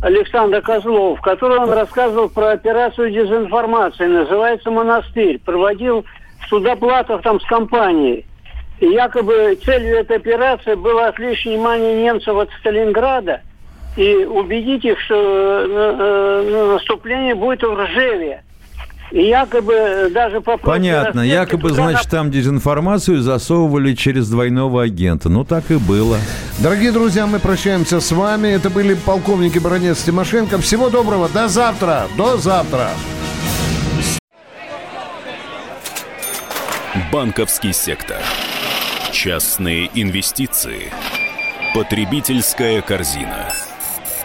Александра 0.00 0.62
Козлова, 0.62 1.16
в 1.16 1.20
которой 1.20 1.58
он 1.58 1.70
рассказывал 1.70 2.30
про 2.30 2.52
операцию 2.52 3.10
дезинформации. 3.10 4.06
Называется 4.06 4.70
«Монастырь». 4.70 5.38
Проводил 5.44 6.06
Судоплатов 6.48 7.20
там 7.22 7.38
с 7.40 7.44
компанией. 7.44 8.24
И 8.80 8.86
якобы 8.86 9.58
целью 9.62 9.96
этой 9.98 10.16
операции 10.16 10.74
было 10.76 11.08
отвлечь 11.08 11.44
внимание 11.44 12.02
немцев 12.02 12.34
от 12.36 12.48
Сталинграда 12.60 13.42
и 13.96 14.24
убедить 14.24 14.84
их, 14.84 15.00
что 15.00 15.14
э, 15.14 15.66
э, 15.68 16.72
наступление 16.72 17.34
будет 17.34 17.62
в 17.62 17.74
Ржеве. 17.74 18.42
И 19.12 19.22
якобы 19.22 20.10
даже 20.12 20.40
по 20.40 20.56
Понятно. 20.56 21.20
Якобы, 21.20 21.70
туда 21.70 21.90
значит, 21.90 22.10
там 22.10 22.30
дезинформацию 22.30 23.20
засовывали 23.20 23.94
через 23.94 24.28
двойного 24.28 24.82
агента. 24.82 25.28
Ну, 25.28 25.44
так 25.44 25.70
и 25.70 25.76
было. 25.76 26.18
Дорогие 26.58 26.90
друзья, 26.90 27.26
мы 27.26 27.38
прощаемся 27.38 28.00
с 28.00 28.10
вами. 28.10 28.48
Это 28.48 28.68
были 28.68 28.94
полковники 28.94 29.58
Баранец 29.58 30.02
Тимошенко. 30.02 30.58
Всего 30.58 30.90
доброго. 30.90 31.28
До 31.28 31.46
завтра. 31.46 32.08
До 32.16 32.36
завтра. 32.36 32.90
Банковский 37.12 37.72
сектор. 37.72 38.18
Частные 39.12 39.88
инвестиции. 39.94 40.90
Потребительская 41.74 42.82
корзина. 42.82 43.46